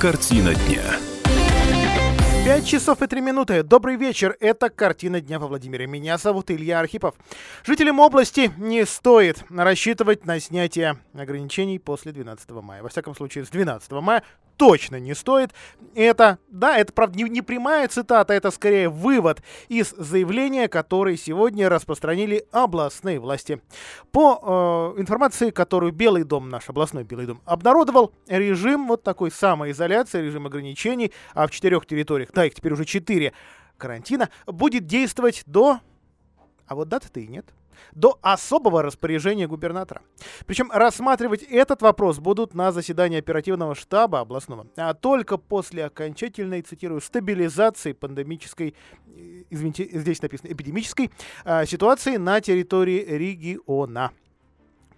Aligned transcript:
Картина 0.00 0.54
дня. 0.54 0.82
5 2.46 2.66
часов 2.66 3.02
и 3.02 3.06
3 3.06 3.20
минуты. 3.20 3.62
Добрый 3.62 3.96
вечер. 3.96 4.34
Это 4.40 4.70
«Картина 4.70 5.20
дня» 5.20 5.38
во 5.38 5.46
Владимире. 5.46 5.86
Меня 5.86 6.16
зовут 6.16 6.50
Илья 6.50 6.80
Архипов. 6.80 7.14
Жителям 7.66 8.00
области 8.00 8.50
не 8.56 8.86
стоит 8.86 9.44
рассчитывать 9.50 10.24
на 10.24 10.40
снятие 10.40 10.96
ограничений 11.12 11.78
после 11.78 12.12
12 12.12 12.48
мая. 12.62 12.82
Во 12.82 12.88
всяком 12.88 13.14
случае, 13.14 13.44
с 13.44 13.50
12 13.50 13.90
мая 13.92 14.22
точно 14.60 15.00
не 15.00 15.14
стоит. 15.14 15.54
Это, 15.94 16.38
да, 16.50 16.76
это, 16.76 16.92
правда, 16.92 17.16
не, 17.16 17.24
не 17.24 17.40
прямая 17.40 17.88
цитата, 17.88 18.34
это 18.34 18.50
скорее 18.50 18.90
вывод 18.90 19.42
из 19.68 19.94
заявления, 19.96 20.68
который 20.68 21.16
сегодня 21.16 21.70
распространили 21.70 22.44
областные 22.52 23.18
власти. 23.18 23.62
По 24.12 24.94
э, 24.96 25.00
информации, 25.00 25.48
которую 25.48 25.92
Белый 25.92 26.24
дом, 26.24 26.50
наш 26.50 26.68
областной 26.68 27.04
Белый 27.04 27.24
дом, 27.24 27.40
обнародовал, 27.46 28.12
режим 28.28 28.86
вот 28.86 29.02
такой 29.02 29.30
самоизоляции, 29.30 30.20
режим 30.20 30.44
ограничений, 30.44 31.10
а 31.32 31.46
в 31.46 31.50
четырех 31.50 31.86
территориях, 31.86 32.28
да, 32.34 32.44
их 32.44 32.54
теперь 32.54 32.74
уже 32.74 32.84
четыре, 32.84 33.32
карантина, 33.78 34.28
будет 34.46 34.84
действовать 34.84 35.42
до... 35.46 35.80
А 36.66 36.74
вот 36.74 36.88
даты-то 36.90 37.18
и 37.18 37.26
нет 37.26 37.46
до 37.92 38.18
особого 38.22 38.82
распоряжения 38.82 39.46
губернатора. 39.46 40.02
Причем 40.46 40.70
рассматривать 40.72 41.42
этот 41.42 41.82
вопрос 41.82 42.18
будут 42.18 42.54
на 42.54 42.72
заседании 42.72 43.18
оперативного 43.18 43.74
штаба 43.74 44.20
областного, 44.20 44.66
а 44.76 44.94
только 44.94 45.36
после 45.38 45.84
окончательной, 45.84 46.62
цитирую, 46.62 47.00
стабилизации 47.00 47.92
пандемической, 47.92 48.74
э, 49.06 49.44
извините, 49.50 49.88
здесь 49.92 50.22
написано 50.22 50.52
эпидемической, 50.52 51.10
а, 51.44 51.66
ситуации 51.66 52.16
на 52.16 52.40
территории 52.40 53.04
региона. 53.04 54.12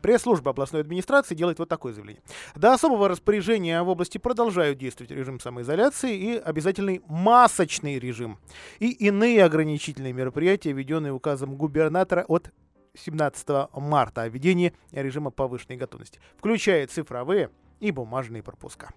Пресс-служба 0.02 0.50
областной 0.50 0.80
администрации 0.80 1.36
делает 1.36 1.60
вот 1.60 1.68
такое 1.68 1.92
заявление. 1.92 2.22
До 2.56 2.72
особого 2.72 3.08
распоряжения 3.08 3.80
в 3.82 3.88
области 3.88 4.18
продолжают 4.18 4.78
действовать 4.78 5.12
режим 5.12 5.38
самоизоляции 5.38 6.16
и 6.16 6.36
обязательный 6.36 7.02
масочный 7.06 8.00
режим 8.00 8.38
и 8.80 8.90
иные 8.90 9.44
ограничительные 9.44 10.12
мероприятия, 10.12 10.72
введенные 10.72 11.12
указом 11.12 11.54
губернатора 11.54 12.24
от 12.26 12.50
17 12.94 13.70
марта 13.74 14.22
о 14.22 14.28
введении 14.28 14.74
режима 14.92 15.30
повышенной 15.30 15.76
готовности, 15.76 16.20
включая 16.36 16.86
цифровые 16.86 17.50
и 17.80 17.90
бумажные 17.90 18.42
пропуска. 18.42 18.90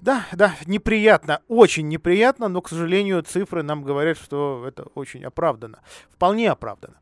Да, 0.00 0.26
да, 0.32 0.54
неприятно, 0.66 1.42
очень 1.48 1.88
неприятно, 1.88 2.48
но, 2.48 2.62
к 2.62 2.68
сожалению, 2.68 3.22
цифры 3.22 3.64
нам 3.64 3.82
говорят, 3.82 4.16
что 4.16 4.64
это 4.66 4.84
очень 4.94 5.24
оправдано, 5.24 5.80
вполне 6.10 6.50
оправдано. 6.50 7.00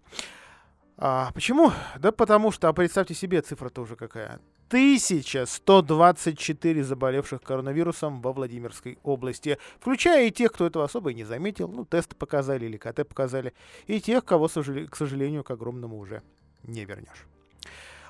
А, 0.97 1.31
почему? 1.35 1.73
Да 1.99 2.11
потому 2.11 2.51
что, 2.51 2.69
а 2.69 2.73
представьте 2.73 3.15
себе, 3.15 3.43
цифра 3.43 3.69
тоже 3.69 3.97
какая. 3.97 4.41
1124 4.69 6.85
заболевших 6.85 7.43
коронавирусом 7.43 8.21
во 8.21 8.33
Владимирской 8.33 8.99
области, 9.03 9.59
включая 9.79 10.27
и 10.27 10.31
тех, 10.31 10.53
кто 10.53 10.67
этого 10.67 10.85
особо 10.85 11.11
и 11.11 11.15
не 11.15 11.25
заметил, 11.25 11.69
ну, 11.69 11.85
тесты 11.85 12.17
показали 12.17 12.67
или 12.67 12.77
КТ 12.77 13.09
показали, 13.09 13.55
и 13.87 14.01
тех, 14.01 14.25
кого, 14.25 14.49
к 14.49 14.97
сожалению, 14.97 15.45
к 15.45 15.51
огромному 15.51 15.99
уже 15.99 16.23
не 16.65 16.85
вернешь. 16.85 17.27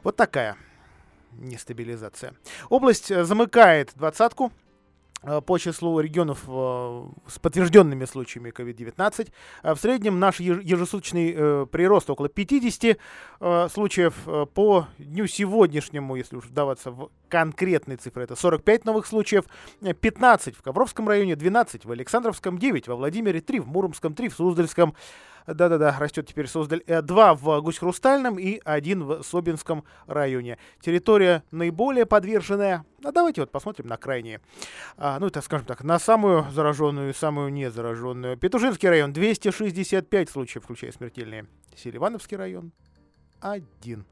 Вот 0.03 0.17
такая 0.17 0.57
нестабилизация. 1.33 2.34
Область 2.69 3.11
э, 3.11 3.25
замыкает 3.25 3.93
двадцатку 3.95 4.53
по 5.47 5.59
числу 5.59 6.01
регионов 6.01 6.45
э, 6.47 7.05
с 7.29 7.39
подтвержденными 7.39 8.05
случаями 8.05 8.51
COVID-19. 8.51 9.31
Э, 9.63 9.75
в 9.75 9.79
среднем 9.79 10.21
наш 10.21 10.41
ежесуточный 10.41 11.67
прирост 11.67 12.11
около 12.11 12.29
50 12.29 12.99
случаев. 13.71 14.15
По 14.55 14.87
дню 14.99 15.27
сегодняшнему, 15.27 16.17
если 16.17 16.37
уж 16.37 16.45
вдаваться 16.45 16.91
в 16.91 17.11
конкретные 17.29 17.97
цифры, 17.97 18.25
это 18.25 18.37
45 18.37 18.85
новых 18.85 19.07
случаев, 19.07 19.45
15 19.81 20.57
в 20.57 20.63
Ковровском 20.63 21.09
районе, 21.09 21.37
12 21.37 21.85
в 21.85 21.91
Александровском, 21.91 22.59
9 22.59 22.89
во 22.89 22.97
Владимире, 22.97 23.41
3 23.41 23.61
в 23.61 23.69
Муромском, 23.69 24.15
3 24.15 24.29
в 24.29 24.35
Суздальском, 24.35 24.95
да-да-да, 25.47 25.97
растет 25.99 26.27
теперь 26.27 26.47
Суздаль. 26.49 26.83
Э, 26.87 27.03
два 27.03 27.35
в 27.35 27.61
Гусь-Хрустальном 27.61 28.39
и 28.39 28.61
один 28.65 29.05
в 29.05 29.23
Собинском 29.23 29.84
районе. 30.07 30.59
Территория 30.81 31.43
наиболее 31.51 32.07
подверженная. 32.07 32.84
А 33.05 33.12
давайте 33.12 33.43
вот 33.43 33.51
посмотрим 33.51 33.87
на 33.87 33.97
крайние. 33.97 34.41
А, 34.97 35.19
ну, 35.21 35.29
это, 35.29 35.41
скажем 35.43 35.67
так, 35.67 35.85
на 35.85 35.99
самую 35.99 36.51
зараженную 36.51 37.11
и 37.11 37.15
самую 37.15 37.53
незараженную. 37.53 38.37
Петушинский 38.37 38.89
район 38.89 39.12
265 39.12 40.31
случаев, 40.31 40.65
включая 40.65 40.93
смертельные. 40.93 41.47
Селивановский 41.77 42.37
район 42.37 42.73
один. 43.41 44.05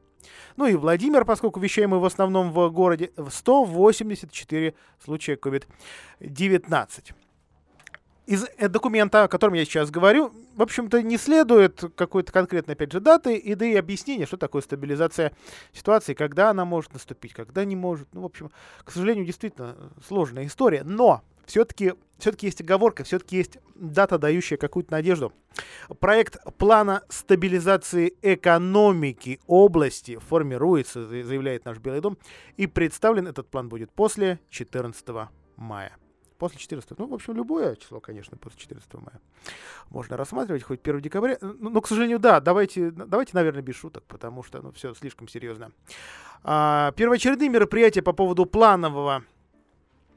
Ну 0.57 0.67
и 0.67 0.75
Владимир, 0.75 1.25
поскольку 1.25 1.61
вещаем 1.61 1.91
мы 1.91 2.01
в 2.01 2.05
основном 2.05 2.53
в 2.53 2.69
городе, 2.71 3.11
в 3.17 3.31
184 3.31 4.75
случая 5.05 5.35
COVID-19 5.35 7.15
из 8.27 8.47
э, 8.57 8.69
документа, 8.69 9.25
о 9.25 9.29
котором 9.29 9.55
я 9.55 9.65
сейчас 9.65 9.91
говорю, 9.91 10.33
в 10.55 10.63
общем-то, 10.63 11.03
не 11.03 11.19
следует 11.19 11.85
какой-то 11.95 12.33
конкретной, 12.33 12.75
опять 12.75 12.93
же, 12.93 13.01
даты 13.01 13.37
и 13.37 13.55
да 13.55 13.67
и 13.67 13.75
объяснения, 13.75 14.27
что 14.27 14.37
такое 14.37 14.63
стабилизация 14.63 15.33
ситуации, 15.73 16.15
когда 16.15 16.51
она 16.51 16.65
может 16.65 16.93
наступить, 16.93 17.35
когда 17.35 17.65
не 17.65 17.77
может. 17.77 18.09
Ну, 18.13 18.23
в 18.23 18.27
общем, 18.27 18.51
к 18.85 18.91
сожалению, 18.91 19.27
действительно 19.27 19.77
сложная 20.07 20.47
история, 20.47 20.83
но 20.85 21.23
все-таки 21.47 21.95
все-таки 22.19 22.47
есть 22.47 22.61
оговорка, 22.61 23.05
все-таки 23.05 23.37
есть 23.37 23.59
дата, 23.75 24.19
дающая 24.19 24.57
какую-то 24.57 24.93
надежду. 24.93 25.33
Проект 26.01 26.39
плана 26.57 27.03
стабилизации 27.09 28.15
экономики 28.23 29.41
области 29.47 30.19
формируется, 30.19 31.07
заявляет 31.07 31.65
наш 31.65 31.79
Белый 31.79 32.01
дом, 32.01 32.17
и 32.57 32.67
представлен 32.67 33.27
этот 33.27 33.49
план 33.49 33.69
будет 33.69 33.91
после 33.93 34.41
14 34.51 35.07
мая. 35.57 35.97
После 36.39 36.59
14. 36.59 36.99
Ну, 36.99 37.07
в 37.07 37.15
общем, 37.15 37.35
любое 37.35 37.77
число, 37.77 38.01
конечно, 38.01 38.37
после 38.37 38.59
14 38.61 38.93
мая. 38.95 39.21
Можно 39.91 40.17
рассматривать 40.17 40.63
хоть 40.65 40.81
1 40.83 41.01
декабря. 41.01 41.39
Ну, 41.41 41.71
но, 41.71 41.81
к 41.81 41.87
сожалению, 41.87 42.19
да, 42.19 42.41
давайте, 42.41 42.91
давайте, 42.91 43.33
наверное, 43.35 43.63
без 43.63 43.77
шуток, 43.77 44.05
потому 44.05 44.43
что, 44.43 44.61
ну, 44.61 44.73
все 44.73 44.95
слишком 44.95 45.29
серьезно. 45.29 45.71
А, 46.43 46.93
первоочередные 46.93 47.49
мероприятия 47.49 48.03
по 48.03 48.13
поводу 48.13 48.47
планового 48.47 49.25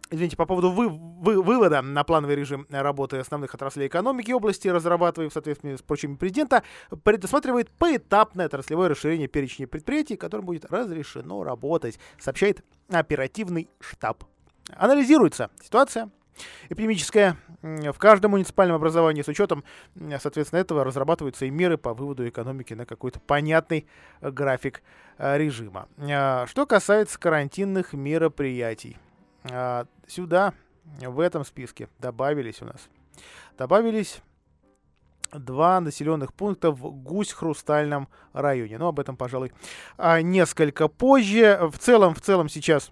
Извините, 0.09 0.38
по 0.38 0.45
поводу 0.45 0.72
вы, 0.72 0.88
вы, 0.88 1.41
вывода 1.41 1.81
на 1.81 2.03
плановый 2.06 2.35
режим 2.35 2.66
работы 2.69 3.17
основных 3.17 3.53
отраслей 3.53 3.88
экономики 3.88 4.31
области, 4.31 4.69
разрабатываемый 4.69 5.29
в 5.29 5.33
соответствии 5.33 5.75
с 5.75 5.81
прочими 5.81 6.16
президента, 6.16 6.63
предусматривает 7.03 7.69
поэтапное 7.72 8.45
отраслевое 8.45 8.88
расширение 8.88 9.27
перечня 9.27 9.67
предприятий, 9.67 10.16
которым 10.16 10.45
будет 10.45 10.66
разрешено 10.66 11.44
работать, 11.44 12.00
сообщает 12.19 12.63
оперативный 12.89 13.67
штаб 13.81 14.23
Анализируется 14.75 15.50
ситуация 15.61 16.09
эпидемическая 16.69 17.38
в 17.61 17.97
каждом 17.97 18.31
муниципальном 18.31 18.75
образовании 18.75 19.22
с 19.22 19.28
учетом, 19.28 19.63
соответственно, 20.19 20.59
этого 20.59 20.83
разрабатываются 20.83 21.45
и 21.45 21.50
меры 21.50 21.78
по 21.78 21.94
выводу 21.94 22.28
экономики 22.28 22.73
на 22.73 22.85
какой-то 22.85 23.19
понятный 23.19 23.88
э, 24.22 24.29
график 24.29 24.83
э, 25.17 25.38
режима. 25.38 25.88
А, 25.97 26.45
что 26.47 26.66
касается 26.66 27.19
карантинных 27.19 27.94
мероприятий, 27.94 28.97
а, 29.51 29.85
сюда, 30.07 30.53
в 31.01 31.19
этом 31.19 31.44
списке 31.44 31.89
добавились 32.00 32.61
у 32.61 32.66
нас, 32.66 32.88
добавились 33.57 34.22
два 35.31 35.81
населенных 35.81 36.33
пункта 36.33 36.72
в 36.72 36.91
Гусь-Хрустальном 36.91 38.07
районе. 38.33 38.77
Но 38.77 38.89
об 38.89 39.00
этом, 39.00 39.17
пожалуй, 39.17 39.51
а, 39.97 40.22
несколько 40.22 40.88
позже. 40.88 41.59
В 41.72 41.77
целом, 41.77 42.13
в 42.13 42.22
целом 42.22 42.50
сейчас 42.50 42.91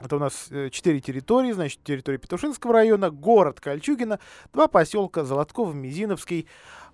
это 0.00 0.16
у 0.16 0.18
нас 0.18 0.48
э, 0.50 0.70
четыре 0.70 1.00
территории, 1.00 1.52
значит, 1.52 1.82
территория 1.84 2.18
Петушинского 2.18 2.72
района, 2.72 3.10
город 3.10 3.60
Кольчугино, 3.60 4.18
два 4.52 4.66
поселка 4.66 5.24
Золотков, 5.24 5.74
Мизиновский. 5.74 6.46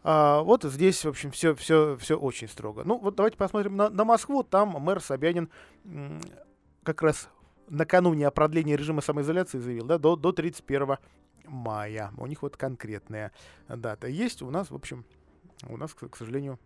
А, 0.03 0.43
вот 0.43 0.65
здесь, 0.65 1.05
в 1.05 1.09
общем, 1.09 1.31
все, 1.31 1.55
все, 1.55 1.97
все 1.99 2.19
очень 2.19 2.49
строго. 2.49 2.83
Ну, 2.84 2.99
вот 2.99 3.15
давайте 3.15 3.37
посмотрим 3.37 3.77
на, 3.77 3.89
на 3.91 4.05
Москву. 4.05 4.43
Там 4.43 4.71
мэр 4.71 5.00
Собянин 5.00 5.50
как 6.83 7.03
раз 7.03 7.28
накануне 7.69 8.27
о 8.27 8.31
продлении 8.31 8.75
режима 8.75 9.00
самоизоляции 9.00 9.59
заявил, 9.59 9.87
да, 9.87 9.99
до, 9.99 10.17
до 10.17 10.33
31 10.33 10.99
мая. 11.47 12.12
У 12.17 12.26
них 12.26 12.43
вот 12.43 12.56
конкретная 12.56 13.32
дата 13.69 14.08
есть. 14.08 14.43
У 14.43 14.50
нас, 14.50 14.70
в 14.70 14.75
общем, 14.75 15.05
у 15.69 15.76
нас, 15.76 15.94
к 15.94 16.17
сожалению, 16.17 16.58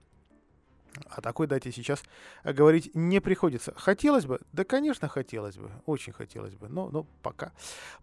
о 1.08 1.20
такой 1.20 1.46
дате 1.46 1.72
сейчас 1.72 2.02
говорить 2.44 2.90
не 2.94 3.20
приходится. 3.20 3.72
Хотелось 3.76 4.26
бы? 4.26 4.40
Да, 4.52 4.64
конечно, 4.64 5.08
хотелось 5.08 5.56
бы. 5.56 5.70
Очень 5.86 6.12
хотелось 6.12 6.54
бы. 6.54 6.68
Но, 6.68 6.88
но 6.90 7.06
пока, 7.22 7.52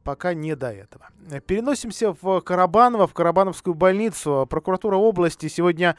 пока 0.04 0.34
не 0.34 0.56
до 0.56 0.72
этого. 0.72 1.10
Переносимся 1.45 2.16
в 2.22 2.42
Карабаново, 2.42 3.07
в 3.07 3.13
Карабановскую 3.13 3.74
больницу. 3.74 4.48
Прокуратура 4.50 4.95
области 4.95 5.48
сегодня 5.48 5.95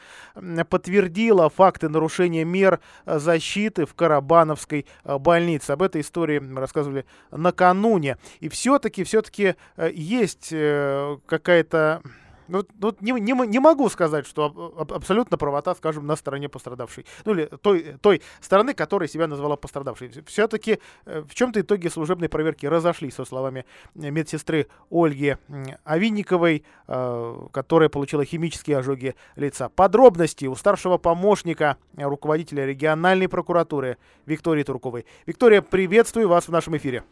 подтвердила 0.69 1.49
факты 1.49 1.89
нарушения 1.89 2.43
мер 2.43 2.79
защиты 3.05 3.85
в 3.85 3.93
Карабановской 3.93 4.85
э, 5.03 5.17
больнице. 5.17 5.71
Об 5.71 5.81
этой 5.81 6.01
истории 6.01 6.39
мы 6.39 6.59
рассказывали 6.59 7.05
накануне. 7.31 8.17
И 8.39 8.49
все-таки, 8.49 9.03
все-таки 9.03 9.55
э, 9.77 9.91
есть 9.93 10.49
э, 10.51 11.17
какая-то 11.25 12.01
Ну, 12.49 12.65
ну 12.79 12.95
не, 12.99 13.11
не, 13.11 13.47
не 13.47 13.59
могу 13.59 13.89
сказать, 13.89 14.25
что 14.25 14.73
аб, 14.77 14.91
абсолютно 14.91 15.37
правота, 15.37 15.75
скажем, 15.75 16.05
на 16.07 16.15
стороне 16.15 16.49
пострадавшей. 16.49 17.05
Ну, 17.25 17.33
или 17.33 17.45
той, 17.45 17.95
той 18.01 18.21
стороны, 18.41 18.73
которая 18.73 19.07
себя 19.07 19.27
назвала 19.27 19.55
пострадавшей. 19.55 20.11
Все-таки 20.25 20.79
э, 21.05 21.21
в 21.21 21.35
чем-то 21.35 21.61
итоге 21.61 21.89
служебной 21.89 22.27
проверки 22.27 22.65
разошлись, 22.65 23.15
со 23.15 23.25
словами 23.25 23.65
медсестры 23.93 24.67
Ольги 24.89 25.37
Авинниковой, 25.83 26.63
э, 26.87 27.47
которая 27.51 27.89
получила 27.89 28.25
химические 28.25 28.77
ожоги 28.77 29.15
лица. 29.35 29.69
Подробности 29.69 30.45
у 30.45 30.55
старшего 30.55 30.97
помощника 30.97 31.77
руководителя 31.95 32.65
региональной 32.65 33.27
прокуратуры 33.27 33.97
Виктории 34.25 34.63
Турковой. 34.63 35.05
Виктория, 35.25 35.61
приветствую 35.61 36.27
вас 36.27 36.47
в 36.47 36.51
нашем 36.51 36.77
эфире. 36.77 37.03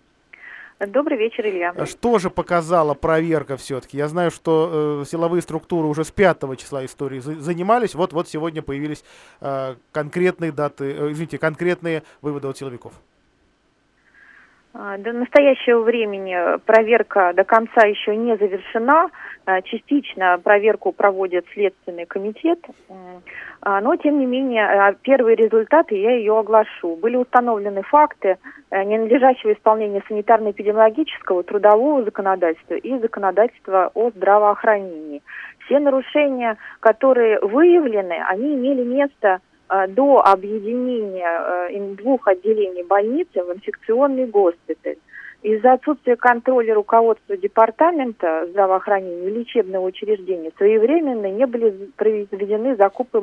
Добрый 0.80 1.18
вечер, 1.18 1.48
Илья. 1.48 1.74
Что 1.88 2.20
же 2.20 2.30
показала 2.30 2.94
проверка 2.94 3.58
все-таки? 3.58 3.98
Я 3.98 4.08
знаю, 4.08 4.30
что 4.30 5.02
э, 5.02 5.06
силовые 5.10 5.42
структуры 5.42 5.88
уже 5.88 6.04
с 6.04 6.12
5 6.12 6.56
числа 6.58 6.86
истории 6.86 7.20
за 7.20 7.34
занимались. 7.34 7.96
Вот, 7.96 8.14
вот 8.14 8.30
сегодня 8.30 8.62
появились 8.62 9.04
э, 9.42 9.76
конкретные 9.92 10.52
даты, 10.52 10.86
э, 10.92 11.12
извините, 11.12 11.40
конкретные 11.40 12.04
выводы 12.22 12.48
от 12.48 12.60
силовиков. 12.60 12.94
А, 14.80 14.98
до 15.00 15.12
настоящего 15.12 15.82
времени 15.82 16.60
проверка 16.66 17.34
до 17.34 17.44
конца 17.44 17.88
еще 17.88 18.16
не 18.16 18.38
завершена. 18.38 19.10
А, 19.46 19.62
частично 19.64 20.40
проверку 20.44 20.92
проводит 20.92 21.46
Следственный 21.54 22.06
комитет. 22.06 22.60
А, 23.62 23.82
но, 23.82 23.96
тем 23.96 24.20
не 24.20 24.28
менее, 24.28 24.96
первые 25.02 25.36
результаты 25.36 25.96
я 25.96 26.16
ее 26.16 26.38
оглашу. 26.38 26.96
Были 26.96 27.16
установлены 27.16 27.82
факты 27.82 28.38
ненадлежащего 28.70 29.54
исполнения 29.54 30.04
санитарно-эпидемиологического, 30.08 31.42
трудового 31.42 32.04
законодательства 32.04 32.76
и 32.76 33.00
законодательства 33.00 33.90
о 33.96 34.12
здравоохранении. 34.12 35.24
Все 35.66 35.80
нарушения, 35.80 36.58
которые 36.82 37.40
выявлены, 37.40 38.24
они 38.28 38.54
имели 38.54 38.84
место 38.84 39.40
Э, 39.40 39.40
до 39.90 40.22
объединения 40.22 41.70
э, 41.70 41.96
двух 41.96 42.28
отделений 42.28 42.84
больницы 42.84 43.44
в 43.44 43.54
инфекционный 43.54 44.26
госпиталь. 44.26 44.98
Из-за 45.44 45.74
отсутствия 45.74 46.16
контроля 46.16 46.74
руководства 46.74 47.38
департамента 47.38 48.48
здравоохранения 48.50 49.28
и 49.28 49.40
лечебного 49.40 49.86
учреждения 49.86 50.52
своевременно 50.58 51.28
не 51.28 51.46
были 51.46 51.90
произведены 51.96 52.76
закупы, 52.76 53.22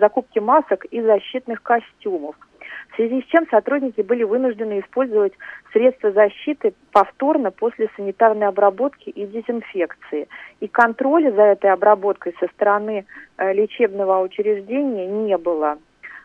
закупки 0.00 0.38
масок 0.38 0.84
и 0.86 1.00
защитных 1.00 1.62
костюмов– 1.62 2.36
в 2.92 2.96
связи 2.96 3.22
с 3.22 3.24
чем 3.26 3.46
сотрудники 3.50 4.02
были 4.02 4.22
вынуждены 4.22 4.80
использовать 4.80 5.32
средства 5.72 6.12
защиты 6.12 6.74
повторно 6.92 7.50
после 7.50 7.88
санитарной 7.96 8.48
обработки 8.48 9.08
и 9.08 9.26
дезинфекции. 9.26 10.28
И 10.60 10.68
контроля 10.68 11.32
за 11.32 11.42
этой 11.42 11.70
обработкой 11.70 12.34
со 12.38 12.48
стороны 12.48 13.06
э, 13.38 13.52
лечебного 13.54 14.20
учреждения 14.20 15.06
не 15.06 15.38
было. 15.38 15.78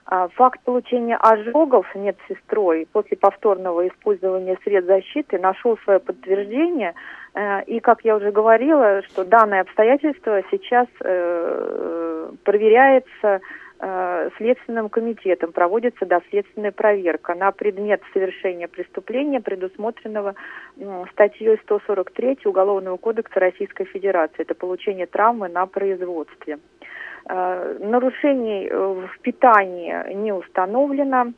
А, 0.10 0.30
факт 0.30 0.62
получения 0.64 1.18
ожогов 1.18 1.86
медсестрой 1.96 2.88
после 2.92 3.18
повторного 3.18 3.88
использования 3.88 4.58
средств 4.64 4.88
защиты 4.88 5.38
нашел 5.38 5.78
свое 5.80 6.00
подтверждение. 6.00 6.96
Э, 7.34 7.64
и, 7.64 7.80
как 7.80 8.04
я 8.04 8.18
уже 8.18 8.32
говорила, 8.32 9.02
что 9.04 9.24
данное 9.24 9.62
обстоятельство 9.62 10.42
сейчас 10.52 10.88
э, 11.02 12.32
проверяется 12.44 13.40
Следственным 14.38 14.90
комитетом 14.90 15.52
проводится 15.52 16.06
доследственная 16.06 16.72
проверка 16.72 17.36
на 17.36 17.52
предмет 17.52 18.02
совершения 18.12 18.68
преступления, 18.68 19.40
предусмотренного 19.40 20.36
статьей 21.12 21.60
143 21.64 22.40
Уголовного 22.46 22.98
кодекса 22.98 23.40
Российской 23.40 23.86
Федерации. 23.86 24.42
Это 24.42 24.56
получение 24.56 25.06
травмы 25.06 25.48
на 25.48 25.68
производстве. 25.68 26.58
Э, 27.30 27.78
нарушений 27.80 28.68
в 28.70 29.10
питании 29.22 30.14
не 30.14 30.32
установлено 30.32 31.34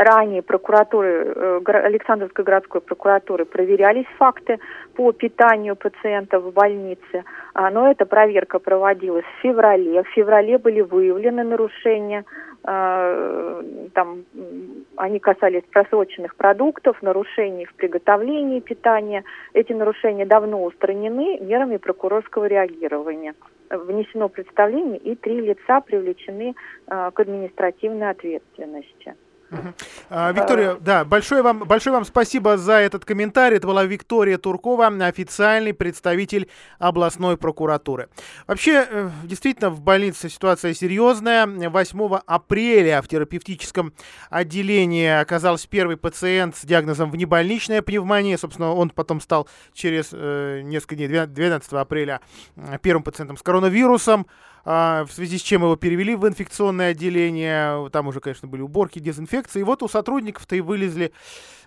ранее 0.00 0.42
прокуратуры, 0.42 1.32
э, 1.34 1.60
Александровской 1.66 2.44
городской 2.44 2.80
прокуратуры 2.80 3.44
проверялись 3.44 4.06
факты 4.18 4.58
по 4.94 5.12
питанию 5.12 5.76
пациентов 5.76 6.44
в 6.44 6.52
больнице, 6.52 7.24
но 7.54 7.90
эта 7.90 8.06
проверка 8.06 8.58
проводилась 8.58 9.24
в 9.24 9.42
феврале. 9.42 10.02
В 10.02 10.08
феврале 10.08 10.58
были 10.58 10.80
выявлены 10.80 11.44
нарушения, 11.44 12.24
а, 12.62 13.62
там 13.94 14.24
они 14.96 15.18
касались 15.18 15.62
просроченных 15.70 16.36
продуктов, 16.36 17.00
нарушений 17.02 17.64
в 17.64 17.74
приготовлении 17.74 18.60
питания. 18.60 19.24
Эти 19.54 19.72
нарушения 19.72 20.26
давно 20.26 20.62
устранены 20.62 21.38
мерами 21.40 21.78
прокурорского 21.78 22.46
реагирования. 22.46 23.34
Внесено 23.70 24.28
представление 24.28 24.98
и 24.98 25.14
три 25.14 25.40
лица 25.40 25.80
привлечены 25.80 26.54
а, 26.86 27.10
к 27.10 27.20
административной 27.20 28.10
ответственности. 28.10 29.14
А, 30.08 30.32
Виктория, 30.32 30.76
да, 30.80 31.04
большое 31.04 31.42
вам, 31.42 31.60
большое 31.60 31.94
вам 31.94 32.04
спасибо 32.04 32.56
за 32.56 32.74
этот 32.74 33.04
комментарий. 33.04 33.56
Это 33.56 33.66
была 33.66 33.84
Виктория 33.84 34.38
Туркова, 34.38 34.86
официальный 35.06 35.74
представитель 35.74 36.48
областной 36.78 37.36
прокуратуры. 37.36 38.08
Вообще, 38.46 38.86
э, 38.88 39.10
действительно, 39.24 39.70
в 39.70 39.80
больнице 39.80 40.28
ситуация 40.28 40.74
серьезная. 40.74 41.46
8 41.46 42.20
апреля 42.26 43.02
в 43.02 43.08
терапевтическом 43.08 43.92
отделении 44.30 45.08
оказался 45.08 45.68
первый 45.68 45.96
пациент 45.96 46.56
с 46.56 46.64
диагнозом 46.64 47.10
внебольничная 47.10 47.82
пневмония. 47.82 48.36
Собственно, 48.36 48.72
он 48.72 48.90
потом 48.90 49.20
стал 49.20 49.48
через 49.72 50.10
э, 50.12 50.60
несколько 50.62 50.96
дней, 50.96 51.08
12 51.08 51.72
апреля, 51.72 52.20
первым 52.82 53.02
пациентом 53.02 53.36
с 53.36 53.42
коронавирусом. 53.42 54.26
А, 54.64 55.04
в 55.04 55.12
связи 55.12 55.38
с 55.38 55.42
чем 55.42 55.62
его 55.62 55.76
перевели 55.76 56.14
в 56.14 56.26
инфекционное 56.26 56.90
отделение. 56.90 57.88
Там 57.90 58.08
уже, 58.08 58.20
конечно, 58.20 58.48
были 58.48 58.62
уборки, 58.62 58.98
дезинфекции. 58.98 59.60
И 59.60 59.64
вот 59.64 59.82
у 59.82 59.88
сотрудников-то 59.88 60.56
и 60.56 60.60
вылезли, 60.60 61.12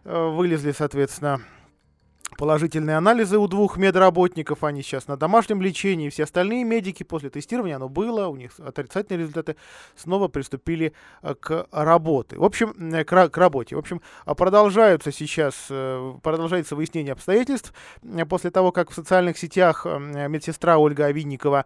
э, 0.03 0.27
вылезли, 0.29 0.71
соответственно, 0.71 1.41
положительные 2.37 2.97
анализы 2.97 3.37
у 3.37 3.47
двух 3.47 3.77
медработников, 3.77 4.63
они 4.63 4.81
сейчас 4.81 5.07
на 5.07 5.17
домашнем 5.17 5.61
лечении, 5.61 6.09
все 6.09 6.23
остальные 6.23 6.63
медики 6.63 7.03
после 7.03 7.29
тестирования, 7.29 7.75
оно 7.75 7.89
было, 7.89 8.27
у 8.27 8.35
них 8.35 8.51
отрицательные 8.59 9.21
результаты, 9.21 9.55
снова 9.95 10.27
приступили 10.27 10.93
э, 11.21 11.35
к 11.39 11.67
работе. 11.71 12.37
В 12.37 12.43
общем, 12.43 12.73
э, 12.93 13.03
к, 13.03 13.29
к 13.29 13.37
работе. 13.37 13.75
В 13.75 13.79
общем, 13.79 14.01
а 14.25 14.35
продолжаются 14.35 15.11
сейчас, 15.11 15.67
э, 15.69 16.13
продолжается 16.21 16.75
выяснение 16.75 17.13
обстоятельств. 17.13 17.73
После 18.29 18.51
того, 18.51 18.71
как 18.71 18.91
в 18.91 18.93
социальных 18.93 19.37
сетях 19.37 19.85
медсестра 19.85 20.77
Ольга 20.77 21.05
Авинникова 21.05 21.65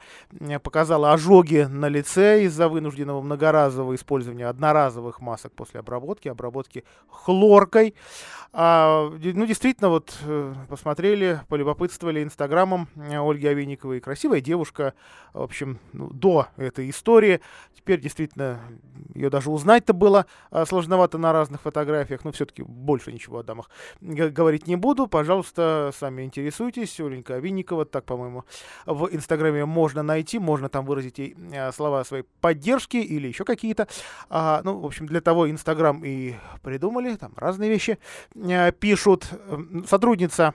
показала 0.63 1.13
ожоги 1.13 1.67
на 1.69 1.87
лице 1.87 2.43
из-за 2.43 2.69
вынужденного 2.69 3.21
многоразового 3.21 3.95
использования 3.95 4.47
одноразовых 4.47 5.21
масок 5.21 5.53
после 5.53 5.79
обработки, 5.79 6.27
обработки 6.27 6.83
хлоркой. 7.09 7.95
А, 8.53 9.09
ну, 9.09 9.45
действительно, 9.45 9.89
вот 9.89 10.13
посмотрели, 10.69 11.41
полюбопытствовали 11.47 12.23
инстаграмом 12.23 12.87
э, 12.95 13.17
Ольги 13.17 13.47
Овейниковой. 13.47 13.99
Красивая 13.99 14.41
девушка, 14.41 14.93
в 15.33 15.41
общем, 15.41 15.79
ну, 15.93 16.09
до 16.09 16.47
этой 16.57 16.89
истории. 16.89 17.41
Теперь 17.75 18.01
действительно 18.01 18.59
ее 19.13 19.29
даже 19.29 19.49
узнать-то 19.49 19.93
было 19.93 20.25
а, 20.51 20.65
сложновато 20.65 21.17
на 21.17 21.31
разных 21.31 21.61
фотографиях, 21.61 22.23
но 22.23 22.31
все-таки 22.31 22.63
больше 22.63 23.11
ничего 23.11 23.39
о 23.39 23.43
дамах 23.43 23.69
говорить 24.01 24.67
не 24.67 24.75
буду. 24.75 25.07
Пожалуйста, 25.07 25.91
сами 25.97 26.23
интересуйтесь. 26.23 26.99
Оленька 26.99 27.35
Овинникова, 27.35 27.85
так, 27.85 28.05
по-моему, 28.05 28.43
в 28.85 29.09
инстаграме 29.11 29.65
можно 29.65 30.03
найти, 30.03 30.39
можно 30.39 30.69
там 30.69 30.85
выразить 30.85 31.19
ей 31.19 31.35
э, 31.51 31.71
слова 31.71 32.03
своей 32.03 32.23
поддержки 32.41 32.97
или 32.97 33.27
еще 33.27 33.43
какие-то. 33.43 33.87
А, 34.29 34.61
ну, 34.63 34.79
в 34.79 34.85
общем, 34.85 35.05
для 35.05 35.21
того 35.21 35.49
инстаграм 35.49 36.03
и 36.03 36.35
придумали, 36.61 37.15
там 37.15 37.33
разные 37.35 37.69
вещи 37.69 37.97
пишут. 38.79 39.27
Сотрудница 39.87 40.46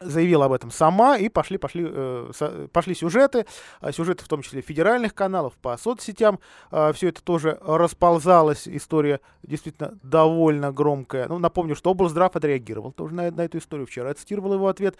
заявила 0.00 0.46
об 0.46 0.52
этом 0.52 0.70
сама, 0.70 1.16
и 1.16 1.28
пошли, 1.28 1.58
пошли, 1.58 1.86
э, 1.86 2.68
пошли 2.72 2.94
сюжеты, 2.94 3.46
э, 3.80 3.92
сюжеты 3.92 4.24
в 4.24 4.28
том 4.28 4.42
числе 4.42 4.60
федеральных 4.62 5.14
каналов, 5.14 5.54
по 5.54 5.76
соцсетям. 5.76 6.40
Э, 6.70 6.92
все 6.92 7.08
это 7.08 7.22
тоже 7.22 7.58
расползалось, 7.64 8.66
история 8.66 9.20
действительно 9.42 9.98
довольно 10.02 10.72
громкая. 10.72 11.28
Ну, 11.28 11.38
напомню, 11.38 11.76
что 11.76 11.90
облздрав 11.90 12.34
отреагировал 12.36 12.92
тоже 12.92 13.14
на, 13.14 13.30
на 13.30 13.42
эту 13.42 13.58
историю 13.58 13.86
вчера. 13.86 14.12
Цитировал 14.14 14.54
его 14.54 14.68
ответ. 14.68 14.96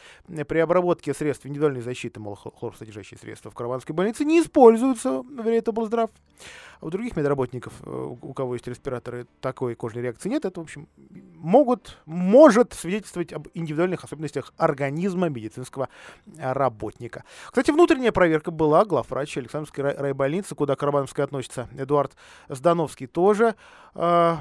При 0.49 0.59
обработке 0.59 1.15
средств 1.15 1.47
индивидуальной 1.47 1.83
защиты, 1.83 2.21
мол, 2.21 2.37
хлорсодержащие 2.37 3.19
средства 3.19 3.51
в 3.51 3.55
Караванской 3.55 3.95
больнице 3.95 4.25
не 4.25 4.41
используются, 4.41 5.23
говорит 5.23 5.69
облздрав. 5.69 6.11
А 6.81 6.87
у 6.87 6.91
других 6.91 7.17
медработников, 7.17 7.75
э, 7.85 8.17
у 8.21 8.33
кого 8.33 8.55
есть 8.55 8.67
респираторы, 8.67 9.27
такой 9.41 9.75
кожной 9.75 10.03
реакции 10.03 10.29
нет. 10.29 10.45
Это, 10.45 10.61
в 10.61 10.65
общем, 10.65 10.89
могут, 11.41 11.99
может 12.07 12.75
свидетельствовать 12.75 13.33
об 13.33 13.49
индивидуальных 13.55 14.05
особенностях 14.05 14.53
организма 14.57 15.29
медицинского 15.29 15.89
работника. 16.39 17.25
Кстати, 17.47 17.71
внутренняя 17.71 18.13
проверка 18.13 18.51
была. 18.51 18.85
Главврач 18.85 19.37
Александровской 19.39 19.85
райбольницы, 19.95 20.55
куда 20.55 20.77
Карабановская 20.77 21.25
относится, 21.25 21.69
Эдуард 21.77 22.17
Здановский 22.49 23.07
тоже 23.07 23.55
э, 23.95 24.37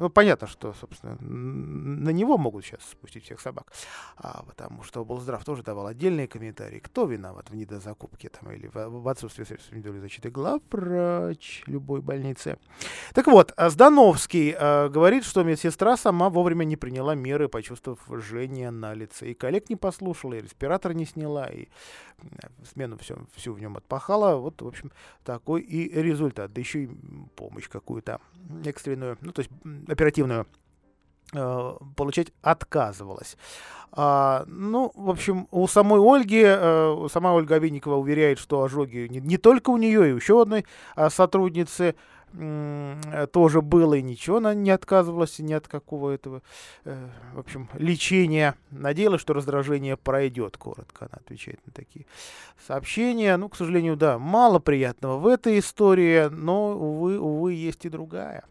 Ну, 0.00 0.08
понятно, 0.08 0.46
что, 0.46 0.72
собственно, 0.72 1.18
на 1.20 2.08
него 2.08 2.38
могут 2.38 2.64
сейчас 2.64 2.80
спустить 2.90 3.24
всех 3.24 3.38
собак. 3.38 3.70
А, 4.16 4.42
потому 4.46 4.82
что 4.82 5.02
облздрав 5.02 5.44
тоже 5.44 5.62
давал 5.62 5.86
отдельные 5.88 6.26
комментарии. 6.26 6.78
Кто 6.78 7.04
виноват 7.04 7.50
в 7.50 7.54
недозакупке 7.54 8.30
там, 8.30 8.50
или 8.50 8.66
в, 8.68 8.74
в 8.74 9.08
отсутствии 9.08 9.44
средств 9.44 9.70
индивидуальной 9.72 10.00
защиты? 10.00 10.30
Главврач 10.30 11.64
любой 11.66 12.00
больницы. 12.00 12.56
Так 13.12 13.26
вот, 13.26 13.52
а 13.58 13.68
Здановский 13.68 14.54
э, 14.58 14.88
говорит, 14.88 15.22
что 15.22 15.42
медсестра 15.42 15.98
сама 15.98 16.30
вовремя 16.30 16.64
не 16.64 16.76
приняла 16.76 17.14
меры, 17.14 17.48
почувствовав 17.48 18.00
жжение 18.10 18.70
на 18.70 18.94
лице. 18.94 19.30
И 19.32 19.34
коллег 19.34 19.68
не 19.68 19.76
послушала, 19.76 20.32
и 20.32 20.40
респиратор 20.40 20.94
не 20.94 21.04
сняла, 21.04 21.46
и 21.48 21.68
смену 22.72 22.96
все, 22.98 23.18
всю 23.34 23.52
в 23.52 23.60
нем 23.60 23.76
отпахала. 23.76 24.36
Вот, 24.36 24.62
в 24.62 24.66
общем, 24.66 24.92
такой 25.24 25.60
и 25.60 25.90
результат. 26.00 26.52
Да 26.54 26.60
еще 26.60 26.84
и 26.84 26.90
помощь 27.36 27.68
какую-то 27.68 28.20
экстренную, 28.64 29.16
ну, 29.20 29.32
то 29.32 29.40
есть 29.40 29.50
оперативную 29.90 30.46
э, 31.32 31.72
получать 31.96 32.32
отказывалась. 32.42 33.36
А, 33.92 34.44
ну, 34.46 34.92
в 34.94 35.10
общем, 35.10 35.48
у 35.50 35.66
самой 35.66 36.00
Ольги, 36.00 36.42
э, 36.44 37.08
сама 37.12 37.34
Ольга 37.34 37.58
Винникова 37.58 37.96
уверяет, 37.96 38.38
что 38.38 38.62
ожоги 38.62 39.08
не, 39.10 39.36
только 39.36 39.70
у 39.70 39.76
нее, 39.76 40.10
и 40.10 40.14
еще 40.14 40.42
одной 40.42 40.64
а, 40.94 41.10
сотрудницы 41.10 41.96
Э, 42.32 43.26
тоже 43.32 43.60
было, 43.60 43.94
и 43.94 44.02
ничего, 44.02 44.36
она 44.36 44.54
не 44.54 44.70
отказывалась 44.70 45.38
ни 45.40 45.52
от 45.52 45.66
какого 45.66 46.10
этого, 46.10 46.42
в 46.84 47.38
общем, 47.38 47.68
лечения. 47.74 48.54
Надеялась, 48.70 49.20
что 49.20 49.32
раздражение 49.32 49.96
пройдет, 49.96 50.56
коротко 50.56 51.06
она 51.06 51.20
отвечает 51.24 51.60
на 51.66 51.72
такие 51.72 52.06
сообщения. 52.66 53.36
Ну, 53.36 53.48
к 53.48 53.56
сожалению, 53.56 53.96
да, 53.96 54.18
мало 54.18 54.58
приятного 54.60 55.18
в 55.18 55.26
этой 55.26 55.58
истории, 55.58 56.28
но, 56.28 56.70
увы, 56.70 57.18
увы, 57.18 57.54
есть 57.54 57.84
и 57.84 57.88
другая. 57.88 58.44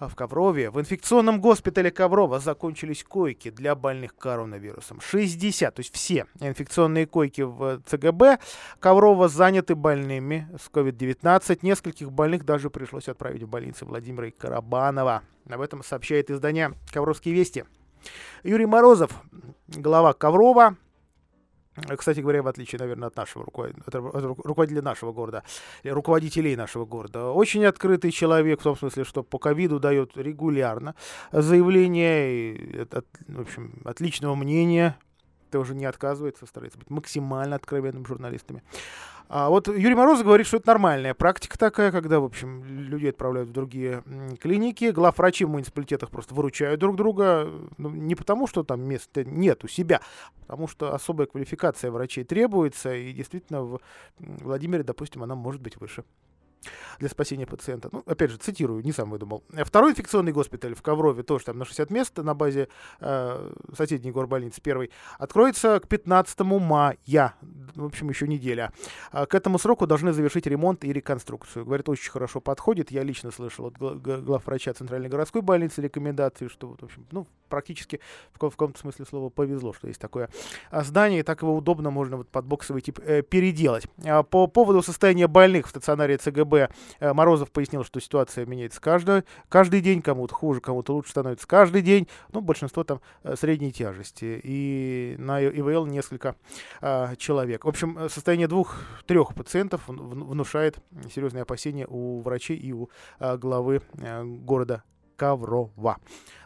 А 0.00 0.08
в 0.08 0.14
Коврове, 0.14 0.70
в 0.70 0.80
инфекционном 0.80 1.42
госпитале 1.42 1.90
Коврова 1.90 2.40
закончились 2.40 3.04
койки 3.04 3.50
для 3.50 3.74
больных 3.74 4.16
коронавирусом. 4.16 4.98
60, 4.98 5.74
то 5.74 5.80
есть 5.80 5.94
все 5.94 6.24
инфекционные 6.40 7.04
койки 7.04 7.42
в 7.42 7.82
ЦГБ 7.84 8.38
Коврова 8.78 9.28
заняты 9.28 9.74
больными 9.74 10.48
с 10.58 10.70
COVID-19. 10.70 11.58
Нескольких 11.60 12.10
больных 12.10 12.46
даже 12.46 12.70
пришлось 12.70 13.10
отправить 13.10 13.42
в 13.42 13.48
больницы 13.48 13.84
Владимира 13.84 14.30
Карабанова. 14.30 15.22
Об 15.46 15.60
этом 15.60 15.84
сообщает 15.84 16.30
издание 16.30 16.72
«Ковровские 16.94 17.34
вести». 17.34 17.66
Юрий 18.42 18.64
Морозов, 18.64 19.10
глава 19.68 20.14
Коврова, 20.14 20.76
кстати 21.96 22.20
говоря, 22.20 22.42
в 22.42 22.46
отличие, 22.46 22.78
наверное, 22.78 23.08
от 23.08 23.16
нашего 23.16 23.44
руководителя 23.44 24.82
нашего 24.82 25.12
города, 25.12 25.42
руководителей 25.84 26.56
нашего 26.56 26.84
города, 26.84 27.30
очень 27.30 27.64
открытый 27.64 28.10
человек, 28.10 28.60
в 28.60 28.62
том 28.62 28.76
смысле, 28.76 29.04
что 29.04 29.22
по 29.22 29.38
ковиду 29.38 29.80
дает 29.80 30.16
регулярно 30.16 30.94
заявления, 31.32 32.30
и, 32.30 32.86
в 33.28 33.40
общем, 33.40 33.80
отличного 33.84 34.34
мнения, 34.34 34.96
тоже 35.50 35.74
не 35.74 35.84
отказывается, 35.84 36.46
старается 36.46 36.78
быть 36.78 36.90
максимально 36.90 37.56
откровенным 37.56 38.06
журналистами. 38.06 38.62
А 39.32 39.48
вот 39.48 39.68
Юрий 39.68 39.94
Мороз 39.94 40.22
говорит, 40.24 40.48
что 40.48 40.56
это 40.56 40.66
нормальная 40.66 41.14
практика 41.14 41.56
такая, 41.56 41.92
когда, 41.92 42.18
в 42.18 42.24
общем, 42.24 42.64
людей 42.64 43.10
отправляют 43.10 43.50
в 43.50 43.52
другие 43.52 44.02
клиники, 44.40 44.90
главврачи 44.90 45.44
в 45.44 45.50
муниципалитетах 45.50 46.10
просто 46.10 46.34
выручают 46.34 46.80
друг 46.80 46.96
друга, 46.96 47.48
ну, 47.78 47.90
не 47.90 48.16
потому, 48.16 48.48
что 48.48 48.64
там 48.64 48.82
места 48.82 49.22
нет 49.22 49.62
у 49.62 49.68
себя, 49.68 50.00
а 50.00 50.40
потому 50.40 50.66
что 50.66 50.94
особая 50.94 51.28
квалификация 51.28 51.92
врачей 51.92 52.24
требуется, 52.24 52.92
и 52.92 53.12
действительно 53.12 53.62
в 53.62 53.80
Владимире, 54.18 54.82
допустим, 54.82 55.22
она 55.22 55.36
может 55.36 55.62
быть 55.62 55.76
выше 55.76 56.02
для 56.98 57.08
спасения 57.08 57.46
пациента. 57.46 57.88
Ну, 57.92 58.02
опять 58.06 58.30
же, 58.30 58.36
цитирую, 58.36 58.84
не 58.84 58.92
сам 58.92 59.10
выдумал. 59.10 59.42
Второй 59.64 59.92
инфекционный 59.92 60.32
госпиталь 60.32 60.74
в 60.74 60.82
Коврове, 60.82 61.22
тоже 61.22 61.44
там 61.46 61.58
на 61.58 61.64
60 61.64 61.90
мест 61.90 62.16
на 62.18 62.34
базе 62.34 62.68
э, 63.00 63.52
соседней 63.76 64.12
горбольницы, 64.12 64.60
первый, 64.60 64.90
откроется 65.18 65.80
к 65.80 65.88
15 65.88 66.40
мая, 66.40 66.96
в 67.74 67.84
общем, 67.84 68.08
еще 68.08 68.28
неделя. 68.28 68.72
А 69.10 69.26
к 69.26 69.34
этому 69.34 69.58
сроку 69.58 69.86
должны 69.86 70.12
завершить 70.12 70.46
ремонт 70.46 70.84
и 70.84 70.92
реконструкцию. 70.92 71.64
Говорит, 71.64 71.88
очень 71.88 72.10
хорошо 72.10 72.40
подходит. 72.40 72.90
Я 72.90 73.02
лично 73.02 73.30
слышал 73.30 73.66
от 73.66 73.76
главврача 73.78 74.74
Центральной 74.74 75.08
городской 75.08 75.42
больницы 75.42 75.80
рекомендации, 75.80 76.48
что, 76.48 76.68
вот, 76.68 76.82
в 76.82 76.84
общем, 76.84 77.06
ну, 77.10 77.26
практически 77.48 78.00
в, 78.32 78.36
в 78.36 78.50
каком-то 78.50 78.78
смысле 78.78 79.04
слова 79.04 79.28
повезло, 79.28 79.72
что 79.72 79.88
есть 79.88 80.00
такое 80.00 80.28
а, 80.70 80.82
здание, 80.82 81.20
и 81.20 81.22
так 81.22 81.42
его 81.42 81.56
удобно 81.56 81.90
можно 81.90 82.18
вот 82.18 82.28
под 82.28 82.44
боксовый 82.46 82.82
тип 82.82 83.00
э, 83.00 83.22
переделать. 83.22 83.86
А 84.04 84.22
по 84.22 84.46
поводу 84.46 84.82
состояния 84.82 85.26
больных 85.26 85.66
в 85.66 85.70
стационаре 85.70 86.16
ЦГБ 86.16 86.49
Э, 86.56 87.12
Морозов 87.12 87.50
пояснил, 87.50 87.84
что 87.84 88.00
ситуация 88.00 88.46
меняется 88.46 88.80
каждый, 88.80 89.24
каждый 89.48 89.80
день, 89.80 90.02
кому-то 90.02 90.34
хуже, 90.34 90.60
кому-то 90.60 90.94
лучше 90.94 91.10
становится 91.10 91.46
каждый 91.46 91.82
день, 91.82 92.08
но 92.32 92.40
большинство 92.40 92.84
там 92.84 93.00
э, 93.22 93.36
средней 93.36 93.72
тяжести. 93.72 94.40
И 94.42 95.16
на 95.18 95.40
ИВЛ 95.42 95.86
несколько 95.86 96.36
а, 96.80 97.14
человек. 97.16 97.64
В 97.64 97.68
общем, 97.68 97.98
э, 97.98 98.08
состояние 98.08 98.48
двух-трех 98.48 99.34
пациентов 99.34 99.82
внушает 99.86 100.78
серьезные 101.12 101.42
опасения 101.42 101.86
у 101.88 102.20
врачей 102.20 102.56
и 102.56 102.72
у 102.72 102.90
а, 103.18 103.36
главы 103.36 103.82
а, 104.00 104.24
города 104.24 104.82
Коврова. 105.16 105.98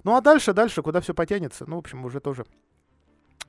Ну 0.03 0.17
а 0.17 0.21
дальше, 0.21 0.53
дальше, 0.53 0.83
куда 0.83 1.01
все 1.01 1.15
потянется, 1.15 1.65
ну, 1.67 1.77
в 1.77 1.79
общем, 1.79 2.05
уже 2.05 2.21
тоже 2.21 2.45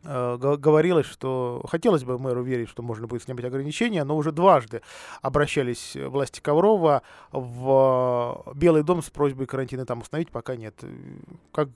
говорилось, 0.06 1.06
что 1.06 1.64
хотелось 1.70 2.04
бы 2.04 2.20
мэру 2.20 2.44
верить, 2.44 2.70
что 2.70 2.84
можно 2.84 3.08
будет 3.08 3.24
снимать 3.24 3.46
ограничения, 3.46 4.04
но 4.04 4.16
уже 4.16 4.32
дважды 4.32 4.82
обращались 5.22 5.96
власти 5.96 6.40
Коврова 6.40 7.02
в 7.32 8.54
Белый 8.56 8.84
дом 8.84 9.02
с 9.02 9.10
просьбой 9.10 9.48
карантины 9.48 9.86
там 9.86 10.02
установить, 10.02 10.32
пока 10.32 10.56
нет. 10.56 10.84
Как 11.52 11.70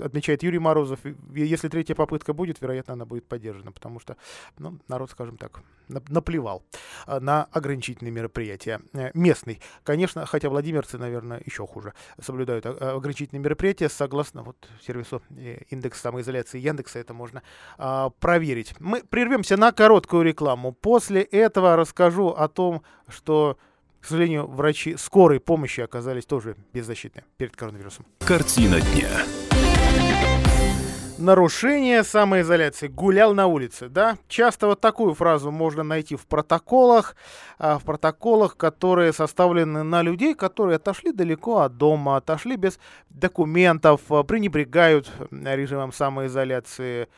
отмечает 0.00 0.42
Юрий 0.42 0.58
Морозов, 0.58 1.00
если 1.32 1.68
третья 1.68 1.94
попытка 1.94 2.32
будет, 2.32 2.60
вероятно, 2.60 2.94
она 2.94 3.04
будет 3.04 3.26
поддержана, 3.26 3.72
потому 3.72 4.00
что 4.00 4.16
ну, 4.58 4.78
народ, 4.88 5.10
скажем 5.10 5.36
так, 5.36 5.60
наплевал 6.08 6.62
э, 7.06 7.20
на 7.20 7.44
ограничительные 7.52 8.12
мероприятия. 8.12 8.80
Э, 8.92 9.10
местный, 9.14 9.60
конечно, 9.84 10.26
хотя 10.26 10.48
владимирцы, 10.48 10.98
наверное, 10.98 11.42
еще 11.44 11.66
хуже 11.66 11.92
соблюдают 12.20 12.66
ограничительные 12.66 13.42
мероприятия, 13.42 13.88
согласно 13.88 14.42
вот 14.42 14.56
сервису 14.84 15.22
индекс 15.70 16.00
самоизоляции 16.00 16.58
Яндекса, 16.58 16.98
это 16.98 17.14
можно 17.14 17.42
а, 17.78 18.10
проверить. 18.20 18.74
Мы 18.78 19.02
прервемся 19.02 19.56
на 19.56 19.72
короткую 19.72 20.22
рекламу. 20.22 20.72
После 20.72 21.22
этого 21.22 21.76
расскажу 21.76 22.28
о 22.28 22.48
том, 22.48 22.82
что, 23.08 23.58
к 24.00 24.06
сожалению, 24.06 24.46
врачи 24.46 24.96
скорой 24.96 25.40
помощи 25.40 25.80
оказались 25.80 26.26
тоже 26.26 26.56
беззащитны 26.72 27.24
перед 27.36 27.56
коронавирусом. 27.56 28.06
Картина 28.20 28.80
дня. 28.80 29.10
Нарушение 31.18 32.04
самоизоляции. 32.04 32.88
Гулял 32.88 33.32
на 33.32 33.46
улице, 33.46 33.88
да? 33.88 34.18
Часто 34.28 34.66
вот 34.66 34.82
такую 34.82 35.14
фразу 35.14 35.50
можно 35.50 35.82
найти 35.82 36.14
в 36.14 36.26
протоколах, 36.26 37.16
а, 37.58 37.78
в 37.78 37.84
протоколах, 37.84 38.58
которые 38.58 39.14
составлены 39.14 39.82
на 39.82 40.02
людей, 40.02 40.34
которые 40.34 40.76
отошли 40.76 41.12
далеко 41.12 41.60
от 41.60 41.78
дома, 41.78 42.18
отошли 42.18 42.56
без 42.56 42.78
документов, 43.08 44.02
а, 44.10 44.24
пренебрегают 44.24 45.10
режимом 45.30 45.90
самоизоляции, 45.90 47.08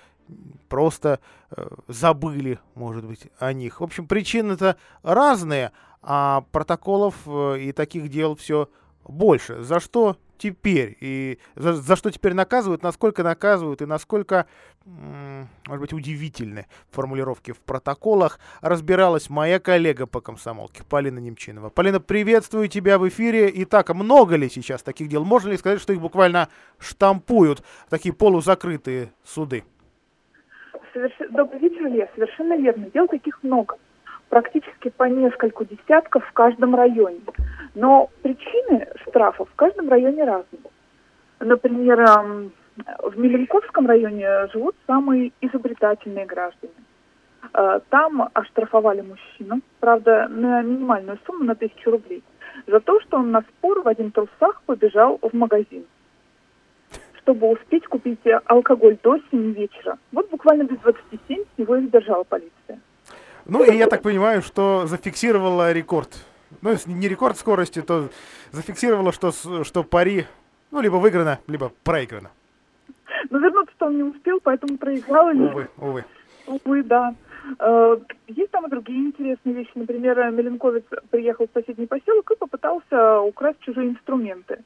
просто 0.68 1.20
э, 1.50 1.66
забыли, 1.88 2.58
может 2.74 3.04
быть, 3.04 3.28
о 3.38 3.52
них. 3.52 3.80
В 3.80 3.84
общем, 3.84 4.06
причины-то 4.06 4.76
разные, 5.02 5.72
а 6.02 6.44
протоколов 6.52 7.14
э, 7.26 7.58
и 7.60 7.72
таких 7.72 8.08
дел 8.08 8.36
все 8.36 8.68
больше. 9.04 9.62
За 9.62 9.80
что 9.80 10.16
теперь? 10.38 10.96
И 11.00 11.38
за, 11.56 11.74
за 11.74 11.96
что 11.96 12.10
теперь 12.10 12.34
наказывают, 12.34 12.82
насколько 12.82 13.22
наказывают 13.22 13.82
и 13.82 13.86
насколько, 13.86 14.46
может 14.84 15.80
быть, 15.80 15.92
удивительны 15.92 16.66
формулировки 16.90 17.52
в 17.52 17.58
протоколах, 17.58 18.38
разбиралась 18.60 19.28
моя 19.28 19.58
коллега 19.58 20.06
по 20.06 20.20
комсомолке, 20.20 20.84
Полина 20.84 21.18
Немчинова. 21.18 21.70
Полина, 21.70 22.00
приветствую 22.00 22.68
тебя 22.68 22.98
в 22.98 23.08
эфире. 23.08 23.50
Итак, 23.62 23.92
много 23.94 24.36
ли 24.36 24.48
сейчас 24.48 24.82
таких 24.82 25.08
дел? 25.08 25.24
Можно 25.24 25.50
ли 25.50 25.56
сказать, 25.56 25.80
что 25.80 25.92
их 25.92 26.00
буквально 26.00 26.48
штампуют 26.78 27.62
такие 27.88 28.14
полузакрытые 28.14 29.12
суды? 29.24 29.64
Соверш... 30.92 31.14
Добрый 31.30 31.60
вечер, 31.60 31.86
Илья. 31.86 32.08
Совершенно 32.14 32.56
верно. 32.56 32.86
Дел 32.92 33.06
таких 33.08 33.42
много. 33.42 33.76
Практически 34.28 34.90
по 34.90 35.04
нескольку 35.04 35.64
десятков 35.64 36.26
в 36.26 36.32
каждом 36.32 36.74
районе. 36.74 37.20
Но 37.74 38.10
причины 38.22 38.86
штрафов 39.02 39.48
в 39.50 39.54
каждом 39.54 39.88
районе 39.88 40.24
разные. 40.24 40.62
Например, 41.40 42.50
в 43.02 43.18
Меленковском 43.18 43.86
районе 43.86 44.48
живут 44.52 44.76
самые 44.86 45.32
изобретательные 45.40 46.26
граждане. 46.26 46.72
Э, 47.54 47.80
там 47.88 48.28
оштрафовали 48.34 49.00
мужчину, 49.00 49.60
правда, 49.80 50.28
на 50.28 50.62
минимальную 50.62 51.18
сумму 51.26 51.44
на 51.44 51.54
тысячу 51.54 51.90
рублей, 51.90 52.22
за 52.66 52.80
то, 52.80 53.00
что 53.00 53.18
он 53.18 53.30
на 53.30 53.42
спор 53.42 53.82
в 53.82 53.88
один 53.88 54.10
трусах 54.10 54.62
побежал 54.66 55.18
в 55.22 55.32
магазин 55.34 55.86
чтобы 57.28 57.50
успеть 57.50 57.86
купить 57.86 58.20
алкоголь 58.46 58.96
до 59.02 59.18
7 59.30 59.52
вечера. 59.52 59.98
Вот 60.12 60.30
буквально 60.30 60.62
без 60.62 60.78
27 60.78 61.44
его 61.58 61.76
и 61.76 61.82
задержала 61.82 62.24
полиция. 62.24 62.80
Ну 63.44 63.62
и 63.64 63.76
я 63.76 63.86
так 63.86 64.00
понимаю, 64.00 64.40
что 64.40 64.86
зафиксировала 64.86 65.72
рекорд. 65.72 66.08
Ну, 66.62 66.70
если 66.70 66.90
не 66.90 67.06
рекорд 67.06 67.36
скорости, 67.36 67.82
то 67.82 68.08
зафиксировала, 68.50 69.12
что, 69.12 69.32
что 69.62 69.84
пари 69.84 70.24
Ну, 70.70 70.80
либо 70.80 70.96
выиграно, 70.96 71.38
либо 71.46 71.70
проиграно. 71.84 72.30
Но 73.28 73.38
вернуться-то 73.38 73.86
он 73.86 73.96
не 73.96 74.02
успел, 74.04 74.40
поэтому 74.42 74.78
проиграл. 74.78 75.28
Увы, 75.28 75.68
увы. 75.76 76.04
Увы, 76.46 76.82
да. 76.82 77.14
Э, 77.58 77.98
есть 78.26 78.50
там 78.52 78.66
и 78.66 78.70
другие 78.70 79.00
интересные 79.00 79.54
вещи. 79.54 79.72
Например, 79.74 80.30
Меленковец 80.30 80.84
приехал 81.10 81.46
в 81.46 81.52
соседний 81.52 81.86
поселок 81.86 82.30
и 82.30 82.36
попытался 82.36 83.20
украсть 83.20 83.60
чужие 83.60 83.90
инструменты. 83.90 84.64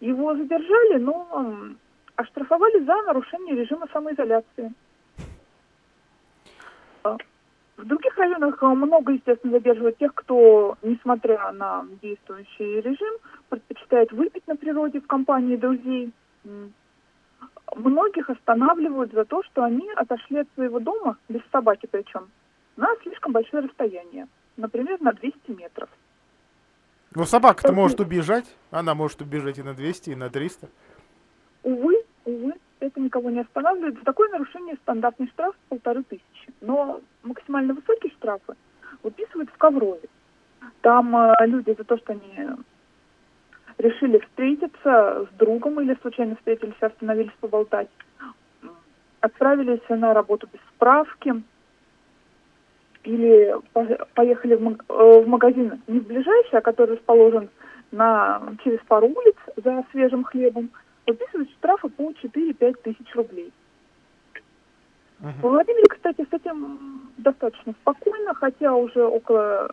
Его 0.00 0.34
задержали, 0.34 0.98
но 0.98 1.74
оштрафовали 2.16 2.84
за 2.84 3.02
нарушение 3.02 3.56
режима 3.56 3.86
самоизоляции. 3.92 4.72
Э, 7.04 7.16
в 7.76 7.84
других 7.84 8.16
районах 8.16 8.62
много, 8.62 9.12
естественно, 9.12 9.54
задерживают 9.54 9.98
тех, 9.98 10.14
кто, 10.14 10.76
несмотря 10.82 11.50
на 11.52 11.84
действующий 12.00 12.80
режим, 12.80 13.14
предпочитает 13.48 14.12
выпить 14.12 14.46
на 14.46 14.56
природе 14.56 15.00
в 15.00 15.06
компании 15.06 15.56
друзей. 15.56 16.12
Многих 17.74 18.30
останавливают 18.30 19.12
за 19.12 19.24
то, 19.24 19.42
что 19.42 19.64
они 19.64 19.90
отошли 19.96 20.40
от 20.40 20.48
своего 20.54 20.78
дома, 20.78 21.16
без 21.28 21.40
собаки 21.50 21.88
причем, 21.90 22.28
на 22.76 22.88
слишком 23.02 23.32
большое 23.32 23.64
расстояние, 23.64 24.28
например, 24.56 25.00
на 25.00 25.12
200 25.12 25.50
метров. 25.50 25.88
Ну, 27.14 27.24
собака-то 27.24 27.72
может 27.72 28.00
убежать, 28.00 28.46
она 28.70 28.94
может 28.94 29.20
убежать 29.20 29.58
и 29.58 29.62
на 29.62 29.74
200, 29.74 30.10
и 30.10 30.14
на 30.14 30.30
300. 30.30 30.68
Увы, 31.62 32.03
увы, 32.24 32.54
это 32.80 33.00
никого 33.00 33.30
не 33.30 33.40
останавливает. 33.40 33.98
За 33.98 34.04
такое 34.04 34.28
нарушение 34.30 34.76
стандартный 34.82 35.28
штраф 35.28 35.54
полторы 35.68 36.02
тысячи. 36.04 36.52
Но 36.60 37.00
максимально 37.22 37.74
высокие 37.74 38.12
штрафы 38.12 38.54
выписывают 39.02 39.50
в 39.50 39.56
Коврове. 39.56 40.08
Там 40.80 41.16
э, 41.16 41.34
люди 41.46 41.74
за 41.76 41.84
то, 41.84 41.96
что 41.98 42.12
они 42.12 42.48
решили 43.78 44.18
встретиться 44.18 45.26
с 45.30 45.36
другом 45.36 45.80
или 45.80 45.96
случайно 46.00 46.36
встретились, 46.36 46.74
остановились 46.80 47.32
поболтать, 47.40 47.88
отправились 49.20 49.80
на 49.88 50.14
работу 50.14 50.48
без 50.52 50.60
справки 50.74 51.42
или 53.02 53.54
поехали 54.14 54.54
в 54.54 55.26
магазин 55.26 55.82
не 55.86 56.00
в 56.00 56.06
ближайший, 56.06 56.58
а 56.58 56.62
который 56.62 56.96
расположен 56.96 57.50
на, 57.90 58.42
через 58.62 58.80
пару 58.86 59.08
улиц 59.08 59.36
за 59.56 59.84
свежим 59.90 60.24
хлебом, 60.24 60.70
выписывают 61.06 61.50
штрафы 61.52 61.88
по 61.88 62.10
4-5 62.10 62.74
тысяч 62.82 63.14
рублей. 63.14 63.52
Uh-huh. 65.20 65.32
В 65.40 65.42
Владимире, 65.42 65.86
кстати, 65.88 66.26
с 66.28 66.32
этим 66.32 67.10
достаточно 67.18 67.72
спокойно, 67.80 68.34
хотя 68.34 68.74
уже 68.74 69.04
около 69.04 69.70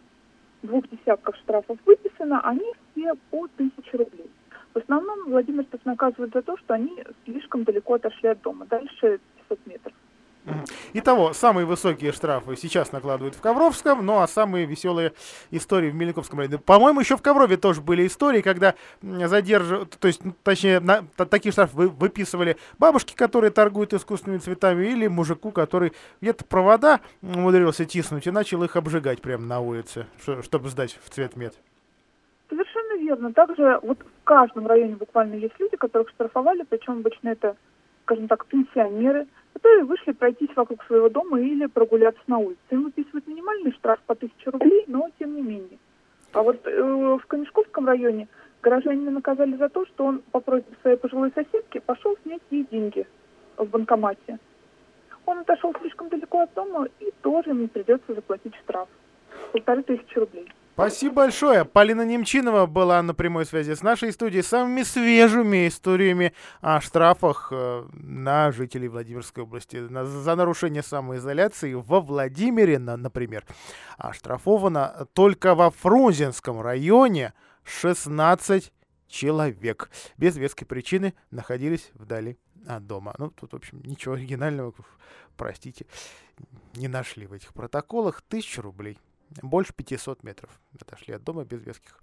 двух 0.63 0.87
десятков 0.89 1.35
штрафов 1.37 1.77
выписано, 1.85 2.41
они 2.41 2.71
все 2.91 3.13
по 3.29 3.47
тысяче 3.57 3.97
рублей. 3.97 4.29
В 4.73 4.77
основном 4.77 5.29
владимирцев 5.29 5.81
наказывают 5.85 6.33
за 6.33 6.41
то, 6.41 6.55
что 6.57 6.75
они 6.75 7.03
слишком 7.25 7.63
далеко 7.63 7.95
отошли 7.95 8.29
от 8.29 8.41
дома, 8.41 8.65
дальше 8.67 9.19
500 9.49 9.67
метров. 9.67 9.93
Итого, 10.93 11.33
самые 11.33 11.65
высокие 11.65 12.11
штрафы 12.11 12.55
сейчас 12.55 12.91
накладывают 12.91 13.35
в 13.35 13.41
Ковровском, 13.41 14.03
ну 14.05 14.19
а 14.19 14.27
самые 14.27 14.65
веселые 14.65 15.13
истории 15.51 15.91
в 15.91 15.95
Мельниковском 15.95 16.39
районе. 16.39 16.57
По-моему, 16.57 16.99
еще 16.99 17.15
в 17.15 17.21
Коврове 17.21 17.57
тоже 17.57 17.81
были 17.81 18.07
истории, 18.07 18.41
когда 18.41 18.73
задерживают, 19.01 19.97
то 19.99 20.07
есть, 20.07 20.21
точнее, 20.43 20.79
на, 20.79 21.03
такие 21.29 21.51
штрафы 21.51 21.75
вы, 21.75 21.89
выписывали 21.89 22.57
бабушки, 22.79 23.15
которые 23.15 23.51
торгуют 23.51 23.93
искусственными 23.93 24.39
цветами, 24.39 24.87
или 24.87 25.07
мужику, 25.07 25.51
который 25.51 25.93
где-то 26.21 26.43
провода 26.45 27.01
умудрился 27.21 27.85
тиснуть 27.85 28.25
и 28.25 28.31
начал 28.31 28.63
их 28.63 28.75
обжигать 28.75 29.21
прямо 29.21 29.45
на 29.45 29.59
улице, 29.59 30.07
чтобы 30.41 30.69
сдать 30.69 30.97
в 31.03 31.09
цвет 31.11 31.35
мед. 31.35 31.53
Совершенно 32.49 32.99
верно. 32.99 33.31
Также 33.31 33.79
вот 33.83 33.99
в 33.99 34.23
каждом 34.23 34.65
районе 34.65 34.95
буквально 34.95 35.35
есть 35.35 35.53
люди, 35.59 35.77
которых 35.77 36.09
штрафовали, 36.09 36.65
причем 36.67 36.93
обычно 36.93 37.29
это, 37.29 37.55
скажем 38.05 38.27
так, 38.27 38.47
пенсионеры– 38.47 39.27
которые 39.61 39.85
вышли 39.85 40.11
пройтись 40.13 40.49
вокруг 40.55 40.83
своего 40.85 41.07
дома 41.09 41.39
или 41.39 41.67
прогуляться 41.67 42.21
на 42.25 42.39
улице. 42.39 42.59
Им 42.71 42.85
выписывают 42.85 43.27
минимальный 43.27 43.71
штраф 43.73 43.99
по 44.07 44.13
1000 44.13 44.51
рублей, 44.51 44.85
но 44.87 45.07
тем 45.19 45.35
не 45.35 45.41
менее. 45.41 45.77
А 46.33 46.41
вот 46.41 46.65
э, 46.65 46.81
в 47.21 47.25
Камешковском 47.27 47.85
районе 47.85 48.27
горожанина 48.63 49.11
наказали 49.11 49.55
за 49.57 49.69
то, 49.69 49.85
что 49.85 50.05
он 50.05 50.23
по 50.31 50.39
просьбе 50.39 50.75
своей 50.81 50.97
пожилой 50.97 51.31
соседки 51.35 51.79
пошел 51.79 52.17
снять 52.23 52.41
ей 52.49 52.65
деньги 52.71 53.05
в 53.57 53.65
банкомате. 53.65 54.39
Он 55.27 55.39
отошел 55.39 55.75
слишком 55.79 56.09
далеко 56.09 56.41
от 56.41 56.53
дома 56.55 56.87
и 56.99 57.11
тоже 57.21 57.51
ему 57.51 57.67
придется 57.67 58.15
заплатить 58.15 58.55
штраф. 58.63 58.89
Полторы 59.51 59.83
тысячи 59.83 60.17
рублей. 60.17 60.51
Спасибо 60.81 61.13
большое. 61.13 61.63
Полина 61.63 62.03
Немчинова 62.03 62.65
была 62.65 63.03
на 63.03 63.13
прямой 63.13 63.45
связи 63.45 63.75
с 63.75 63.83
нашей 63.83 64.11
студией 64.11 64.41
самыми 64.41 64.81
свежими 64.81 65.67
историями 65.67 66.33
о 66.59 66.81
штрафах 66.81 67.49
э, 67.51 67.85
на 67.93 68.51
жителей 68.51 68.87
Владимирской 68.87 69.43
области 69.43 69.79
за 69.87 70.35
нарушение 70.35 70.81
самоизоляции 70.81 71.75
во 71.75 72.01
Владимире, 72.01 72.79
на, 72.79 72.97
например. 72.97 73.45
Оштрафовано 73.99 75.07
только 75.13 75.53
во 75.53 75.69
Фрунзенском 75.69 76.59
районе 76.59 77.35
16 77.63 78.73
человек. 79.07 79.91
Без 80.17 80.35
веской 80.35 80.65
причины 80.65 81.13
находились 81.29 81.91
вдали 81.93 82.39
от 82.65 82.87
дома. 82.87 83.13
Ну, 83.19 83.29
тут, 83.29 83.53
в 83.53 83.55
общем, 83.55 83.83
ничего 83.83 84.15
оригинального, 84.15 84.73
простите, 85.37 85.85
не 86.73 86.87
нашли 86.87 87.27
в 87.27 87.33
этих 87.33 87.53
протоколах. 87.53 88.23
Тысяча 88.23 88.63
рублей 88.63 88.97
больше 89.41 89.73
500 89.73 90.23
метров 90.23 90.49
отошли 90.79 91.13
от 91.13 91.23
дома 91.23 91.43
без 91.43 91.61
веских 91.61 91.99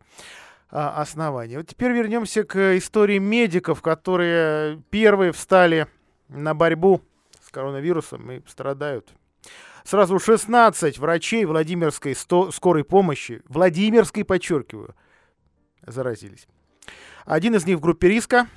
а, 0.70 1.00
оснований. 1.00 1.56
Вот 1.56 1.68
теперь 1.68 1.92
вернемся 1.92 2.44
к 2.44 2.76
истории 2.76 3.18
медиков, 3.18 3.82
которые 3.82 4.82
первые 4.90 5.32
встали 5.32 5.86
на 6.28 6.54
борьбу 6.54 7.00
с 7.40 7.50
коронавирусом 7.50 8.30
и 8.30 8.42
страдают. 8.46 9.12
Сразу 9.84 10.18
16 10.18 10.98
врачей 10.98 11.46
Владимирской 11.46 12.14
100, 12.14 12.50
скорой 12.50 12.84
помощи, 12.84 13.42
Владимирской, 13.48 14.24
подчеркиваю, 14.24 14.94
заразились. 15.86 16.46
Один 17.24 17.54
из 17.54 17.64
них 17.64 17.78
в 17.78 17.80
группе 17.80 18.08
риска, 18.08 18.48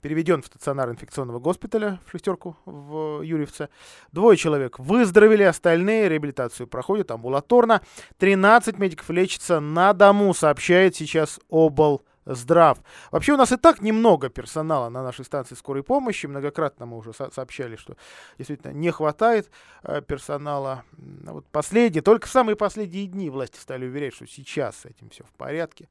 переведен 0.00 0.42
в 0.42 0.46
стационар 0.46 0.90
инфекционного 0.90 1.38
госпиталя 1.38 2.00
в 2.06 2.10
шестерку 2.10 2.56
в 2.64 3.22
Юрьевце. 3.22 3.68
Двое 4.12 4.36
человек 4.36 4.78
выздоровели, 4.78 5.42
остальные 5.42 6.08
реабилитацию 6.08 6.66
проходят 6.66 7.10
амбулаторно. 7.10 7.82
13 8.18 8.78
медиков 8.78 9.10
лечатся 9.10 9.60
на 9.60 9.92
дому, 9.92 10.34
сообщает 10.34 10.96
сейчас 10.96 11.40
обл. 11.48 12.02
Здрав. 12.34 12.78
Вообще 13.10 13.32
у 13.32 13.36
нас 13.38 13.52
и 13.52 13.56
так 13.56 13.80
немного 13.80 14.28
персонала 14.28 14.90
на 14.90 15.02
нашей 15.02 15.24
станции 15.24 15.54
скорой 15.54 15.82
помощи. 15.82 16.26
Многократно 16.26 16.84
мы 16.84 16.98
уже 16.98 17.14
со- 17.14 17.30
сообщали, 17.30 17.76
что 17.76 17.96
действительно 18.36 18.72
не 18.72 18.90
хватает 18.90 19.50
э, 19.82 20.02
персонала. 20.02 20.84
Вот 20.98 21.46
последние, 21.46 22.02
только 22.02 22.26
в 22.26 22.30
самые 22.30 22.54
последние 22.54 23.06
дни 23.06 23.30
власти 23.30 23.58
стали 23.58 23.86
уверять, 23.86 24.14
что 24.14 24.26
сейчас 24.26 24.76
с 24.80 24.84
этим 24.84 25.08
все 25.08 25.24
в 25.24 25.30
порядке. 25.38 25.88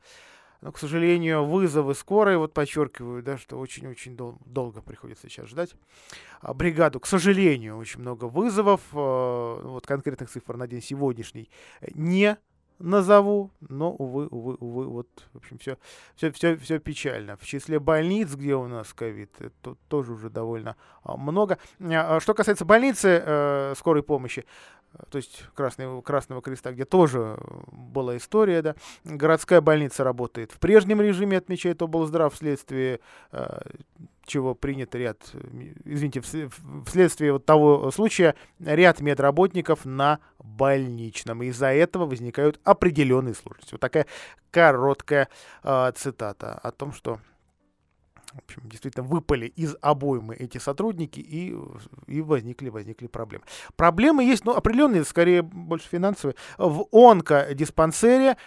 Но, 0.61 0.71
к 0.71 0.79
сожалению, 0.79 1.45
вызовы 1.45 1.93
скорой, 1.93 2.37
вот 2.37 2.53
подчеркиваю, 2.53 3.21
да, 3.21 3.37
что 3.37 3.59
очень-очень 3.59 4.15
дол- 4.15 4.39
долго 4.45 4.81
приходится 4.81 5.29
сейчас 5.29 5.47
ждать. 5.47 5.75
А, 6.41 6.53
бригаду, 6.53 6.99
к 6.99 7.05
сожалению, 7.07 7.77
очень 7.77 7.99
много 7.99 8.25
вызовов. 8.25 8.81
А, 8.93 9.61
вот 9.61 9.85
конкретных 9.85 10.29
цифр 10.29 10.57
на 10.57 10.67
день 10.67 10.81
сегодняшний 10.81 11.49
не 11.93 12.37
назову, 12.79 13.51
но, 13.61 13.91
увы, 13.91 14.27
увы, 14.27 14.55
увы, 14.59 14.85
вот, 14.85 15.07
в 15.33 15.37
общем, 15.37 15.57
все, 15.57 15.77
все, 16.15 16.31
все, 16.31 16.57
все 16.57 16.79
печально. 16.79 17.37
В 17.37 17.45
числе 17.45 17.79
больниц, 17.79 18.33
где 18.35 18.55
у 18.55 18.67
нас 18.67 18.93
ковид, 18.93 19.33
это 19.39 19.75
тоже 19.87 20.13
уже 20.13 20.29
довольно 20.29 20.75
а, 21.03 21.17
много. 21.17 21.57
А, 21.79 22.19
что 22.19 22.33
касается 22.33 22.65
больницы 22.65 23.21
э, 23.23 23.73
скорой 23.75 24.03
помощи, 24.03 24.45
то 25.09 25.17
есть 25.17 25.43
Красного, 25.53 26.01
Красного 26.01 26.41
Креста, 26.41 26.71
где 26.71 26.85
тоже 26.85 27.39
была 27.97 28.17
история, 28.17 28.61
да. 28.61 28.75
Городская 29.03 29.59
больница 29.59 30.03
работает 30.03 30.51
в 30.51 30.59
прежнем 30.59 31.01
режиме, 31.01 31.37
отмечает 31.37 31.81
облздрав 31.81 32.33
вследствие 32.33 32.99
э, 33.31 33.59
чего 34.27 34.53
принят 34.53 34.93
ряд, 34.93 35.17
извините, 35.85 36.21
вследствие 36.85 37.31
вот 37.33 37.45
того 37.45 37.89
случая 37.91 38.35
ряд 38.59 38.99
медработников 38.99 39.85
на 39.85 40.19
больничном. 40.37 41.41
Из-за 41.43 41.73
этого 41.73 42.05
возникают 42.05 42.59
определенные 42.63 43.33
сложности. 43.33 43.71
Вот 43.71 43.81
такая 43.81 44.05
короткая 44.51 45.29
э, 45.63 45.91
цитата 45.95 46.53
о 46.61 46.71
том, 46.71 46.93
что 46.93 47.19
в 48.33 48.39
общем, 48.39 48.69
действительно 48.69 49.05
выпали 49.05 49.47
из 49.47 49.75
обоймы 49.81 50.35
эти 50.35 50.57
сотрудники 50.57 51.19
и, 51.19 51.55
и 52.07 52.21
возникли, 52.21 52.69
возникли 52.69 53.07
проблемы. 53.07 53.45
Проблемы 53.75 54.23
есть, 54.23 54.45
ну, 54.45 54.53
определенные, 54.53 55.03
скорее, 55.05 55.41
больше 55.41 55.87
финансовые. 55.89 56.35
В 56.57 56.87
онкодиспансере, 56.91 58.37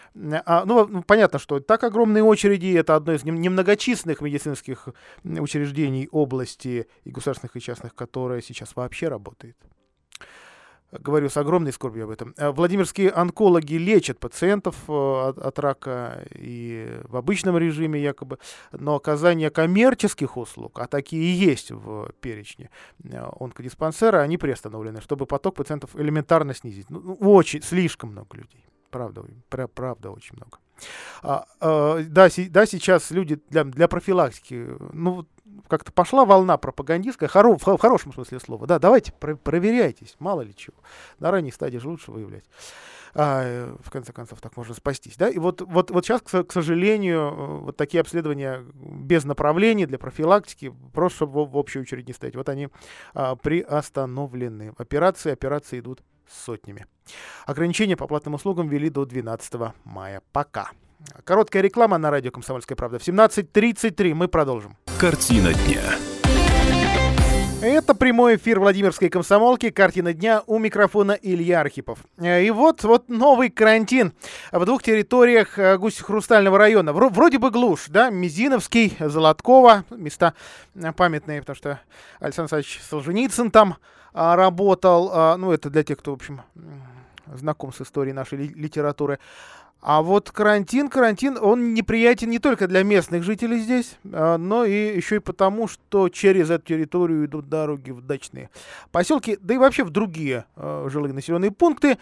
а, 0.44 0.64
ну, 0.64 0.86
ну, 0.86 1.02
понятно, 1.02 1.38
что 1.38 1.60
так 1.60 1.82
огромные 1.84 2.22
очереди, 2.22 2.76
это 2.76 2.96
одно 2.96 3.14
из 3.14 3.24
немногочисленных 3.24 4.20
медицинских 4.20 4.88
учреждений 5.24 6.08
области 6.10 6.86
и 7.04 7.10
государственных, 7.10 7.56
и 7.56 7.60
частных, 7.60 7.94
которое 7.94 8.42
сейчас 8.42 8.76
вообще 8.76 9.08
работает. 9.08 9.56
Говорю 10.92 11.28
с 11.28 11.36
огромной 11.36 11.72
скорбью 11.72 12.04
об 12.04 12.10
этом. 12.10 12.34
Э, 12.36 12.50
Владимирские 12.50 13.10
онкологи 13.10 13.74
лечат 13.74 14.18
пациентов 14.18 14.76
э, 14.88 14.92
от, 14.92 15.38
от 15.38 15.58
рака 15.58 16.24
и 16.34 17.00
в 17.04 17.16
обычном 17.16 17.56
режиме 17.58 18.00
якобы, 18.00 18.38
но 18.72 18.96
оказание 18.96 19.50
коммерческих 19.50 20.36
услуг, 20.36 20.78
а 20.80 20.86
такие 20.86 21.22
и 21.22 21.50
есть 21.50 21.70
в 21.70 22.12
перечне 22.20 22.70
э, 23.04 23.30
онкодиспансера, 23.38 24.18
они 24.18 24.38
приостановлены, 24.38 25.00
чтобы 25.00 25.26
поток 25.26 25.56
пациентов 25.56 25.94
элементарно 25.96 26.54
снизить. 26.54 26.90
Ну, 26.90 27.00
ну 27.00 27.32
очень, 27.32 27.62
слишком 27.62 28.10
много 28.10 28.36
людей. 28.36 28.64
Правда, 28.90 29.24
правда 29.48 30.10
очень 30.10 30.36
много. 30.36 30.58
А, 31.22 31.44
а, 31.60 32.02
да, 32.02 32.30
си, 32.30 32.48
да, 32.48 32.66
сейчас 32.66 33.10
люди 33.10 33.40
для, 33.50 33.64
для 33.64 33.88
профилактики, 33.88 34.68
ну, 34.92 35.26
как-то 35.68 35.92
пошла 35.92 36.24
волна 36.24 36.56
пропагандистская, 36.56 37.28
хоро, 37.28 37.56
в, 37.56 37.78
хорошем 37.78 38.12
смысле 38.12 38.40
слова. 38.40 38.66
Да, 38.66 38.78
давайте, 38.78 39.12
про, 39.12 39.36
проверяйтесь, 39.36 40.16
мало 40.18 40.42
ли 40.42 40.54
чего. 40.54 40.76
На 41.18 41.30
ранней 41.30 41.52
стадии 41.52 41.78
же 41.78 41.88
лучше 41.88 42.10
выявлять. 42.10 42.44
А, 43.14 43.76
в 43.82 43.90
конце 43.90 44.12
концов, 44.12 44.40
так 44.40 44.56
можно 44.56 44.74
спастись. 44.74 45.16
Да? 45.16 45.28
И 45.28 45.38
вот, 45.38 45.60
вот, 45.62 45.90
вот 45.90 46.04
сейчас, 46.04 46.20
к, 46.22 46.52
сожалению, 46.52 47.62
вот 47.62 47.76
такие 47.76 48.00
обследования 48.00 48.64
без 48.74 49.24
направлений 49.24 49.86
для 49.86 49.98
профилактики, 49.98 50.72
просто 50.92 51.16
чтобы 51.16 51.44
в, 51.44 51.50
в 51.50 51.56
общей 51.56 51.80
очередь 51.80 52.06
не 52.06 52.14
стоять, 52.14 52.36
вот 52.36 52.48
они 52.48 52.68
а, 53.14 53.34
приостановлены. 53.36 54.72
Операции, 54.78 55.32
операции 55.32 55.80
идут 55.80 56.02
сотнями. 56.30 56.86
Ограничения 57.46 57.96
по 57.96 58.06
платным 58.06 58.34
услугам 58.34 58.68
ввели 58.68 58.88
до 58.90 59.04
12 59.04 59.72
мая. 59.84 60.22
Пока. 60.32 60.70
Короткая 61.24 61.62
реклама 61.62 61.98
на 61.98 62.10
радио 62.10 62.30
«Комсомольская 62.30 62.76
правда». 62.76 62.98
В 62.98 63.02
17.33 63.02 64.14
мы 64.14 64.28
продолжим. 64.28 64.76
Картина 64.98 65.54
дня. 65.54 65.82
Это 67.62 67.94
прямой 67.94 68.36
эфир 68.36 68.58
Владимирской 68.58 69.10
комсомолки. 69.10 69.68
Картина 69.68 70.14
дня 70.14 70.42
у 70.46 70.58
микрофона 70.58 71.12
Илья 71.12 71.60
Архипов. 71.60 71.98
И 72.18 72.50
вот, 72.50 72.84
вот 72.84 73.10
новый 73.10 73.50
карантин 73.50 74.14
в 74.50 74.64
двух 74.64 74.82
территориях 74.82 75.58
э, 75.58 75.76
Гусь-Хрустального 75.76 76.56
района. 76.56 76.94
Вроде 76.94 77.38
бы 77.38 77.50
глушь, 77.50 77.86
да, 77.88 78.08
Мизиновский, 78.08 78.96
Золоткова, 78.98 79.84
места 79.90 80.32
э, 80.74 80.90
памятные, 80.92 81.40
потому 81.40 81.54
что 81.54 81.80
Александр 82.18 82.54
Александрович 82.54 82.80
Солженицын 82.88 83.50
там 83.50 83.76
работал. 84.12 85.10
А, 85.12 85.36
ну, 85.36 85.52
это 85.52 85.70
для 85.70 85.82
тех, 85.82 85.98
кто, 85.98 86.12
в 86.12 86.14
общем, 86.14 86.42
знаком 87.34 87.72
с 87.72 87.80
историей 87.80 88.12
нашей 88.12 88.38
литературы. 88.38 89.18
А 89.82 90.02
вот 90.02 90.30
карантин, 90.30 90.90
карантин, 90.90 91.38
он 91.40 91.72
неприятен 91.72 92.28
не 92.28 92.38
только 92.38 92.68
для 92.68 92.82
местных 92.82 93.22
жителей 93.22 93.60
здесь, 93.60 93.96
а, 94.12 94.36
но 94.36 94.64
и 94.64 94.96
еще 94.96 95.16
и 95.16 95.20
потому, 95.20 95.68
что 95.68 96.08
через 96.08 96.50
эту 96.50 96.66
территорию 96.66 97.24
идут 97.24 97.48
дороги 97.48 97.90
в 97.90 98.02
дачные 98.02 98.50
поселки, 98.92 99.38
да 99.40 99.54
и 99.54 99.58
вообще 99.58 99.84
в 99.84 99.90
другие 99.90 100.44
жилые 100.56 101.14
населенные 101.14 101.50
пункты, 101.50 101.98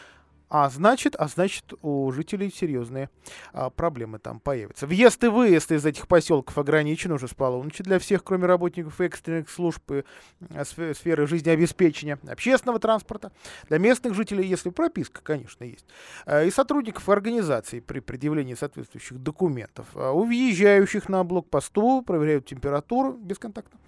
а 0.50 0.70
значит, 0.70 1.14
а 1.16 1.28
значит, 1.28 1.74
у 1.82 2.10
жителей 2.12 2.50
серьезные 2.50 3.10
а, 3.52 3.70
проблемы 3.70 4.18
там 4.18 4.40
появятся. 4.40 4.86
Въезд 4.86 5.22
и 5.24 5.28
выезд 5.28 5.70
из 5.72 5.84
этих 5.84 6.08
поселков 6.08 6.56
ограничен 6.56 7.12
уже 7.12 7.28
с 7.28 7.34
полуночи 7.34 7.82
для 7.82 7.98
всех, 7.98 8.24
кроме 8.24 8.46
работников 8.46 9.00
экстренных 9.00 9.50
служб 9.50 9.90
и 9.90 10.04
а, 10.50 10.64
сферы 10.64 11.26
жизнеобеспечения, 11.26 12.18
общественного 12.26 12.78
транспорта. 12.78 13.32
Для 13.68 13.78
местных 13.78 14.14
жителей, 14.14 14.46
если 14.46 14.70
прописка, 14.70 15.20
конечно, 15.22 15.64
есть. 15.64 15.86
А, 16.24 16.42
и 16.42 16.50
сотрудников 16.50 17.08
организаций 17.08 17.82
при 17.82 18.00
предъявлении 18.00 18.54
соответствующих 18.54 19.18
документов. 19.18 19.86
А, 19.94 20.12
у 20.12 20.24
въезжающих 20.24 21.08
на 21.08 21.24
блокпосту 21.24 22.02
проверяют 22.02 22.46
температуру 22.46 23.12
бесконтактно. 23.12 23.78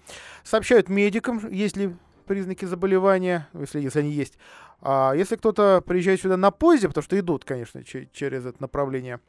Сообщают 0.43 0.89
медикам, 0.89 1.49
если 1.49 1.95
признаки 2.31 2.63
заболевания, 2.63 3.49
если, 3.53 3.81
если 3.81 3.99
они 3.99 4.11
есть. 4.11 4.37
А 4.79 5.11
если 5.13 5.35
кто-то 5.35 5.83
приезжает 5.85 6.21
сюда 6.21 6.37
на 6.37 6.49
поезде, 6.49 6.87
потому 6.87 7.03
что 7.03 7.19
идут, 7.19 7.43
конечно, 7.43 7.83
через 7.83 8.45
это 8.45 8.55
направление 8.61 9.19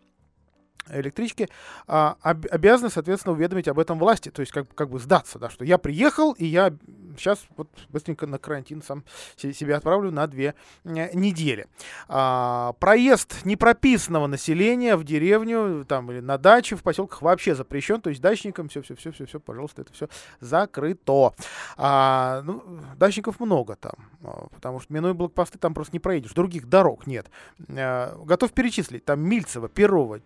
электрички, 0.90 1.48
а, 1.86 2.16
об, 2.22 2.46
обязаны, 2.50 2.90
соответственно, 2.90 3.34
уведомить 3.34 3.68
об 3.68 3.78
этом 3.78 3.98
власти, 3.98 4.30
то 4.30 4.40
есть 4.40 4.52
как, 4.52 4.72
как 4.74 4.90
бы 4.90 4.98
сдаться, 4.98 5.38
да, 5.38 5.50
что 5.50 5.64
я 5.64 5.78
приехал, 5.78 6.32
и 6.32 6.44
я 6.44 6.72
сейчас 7.16 7.40
вот 7.56 7.68
быстренько 7.88 8.26
на 8.26 8.38
карантин 8.38 8.82
сам 8.82 9.04
себя 9.36 9.76
отправлю 9.76 10.10
на 10.10 10.26
две 10.26 10.54
недели. 10.84 11.66
А, 12.08 12.72
проезд 12.74 13.44
непрописанного 13.44 14.26
населения 14.26 14.96
в 14.96 15.04
деревню 15.04 15.84
там 15.86 16.10
или 16.10 16.20
на 16.20 16.38
даче 16.38 16.76
в 16.76 16.82
поселках 16.82 17.22
вообще 17.22 17.54
запрещен, 17.54 18.00
то 18.00 18.10
есть 18.10 18.20
дачникам 18.20 18.68
все, 18.68 18.82
все, 18.82 18.94
все, 18.94 19.12
все, 19.12 19.26
все, 19.26 19.40
пожалуйста, 19.40 19.82
это 19.82 19.92
все 19.92 20.08
закрыто. 20.40 21.34
А, 21.76 22.42
ну, 22.42 22.62
дачников 22.96 23.40
много 23.40 23.76
там, 23.76 23.94
а, 24.22 24.46
потому 24.52 24.80
что 24.80 24.92
минуя 24.92 25.14
блокпосты 25.14 25.58
там 25.58 25.74
просто 25.74 25.94
не 25.94 26.00
проедешь, 26.00 26.32
других 26.32 26.68
дорог 26.68 27.06
нет. 27.06 27.30
А, 27.68 28.16
готов 28.24 28.52
перечислить, 28.52 29.04
там 29.04 29.20
Мильцево, 29.20 29.68
Перово, 29.68 30.20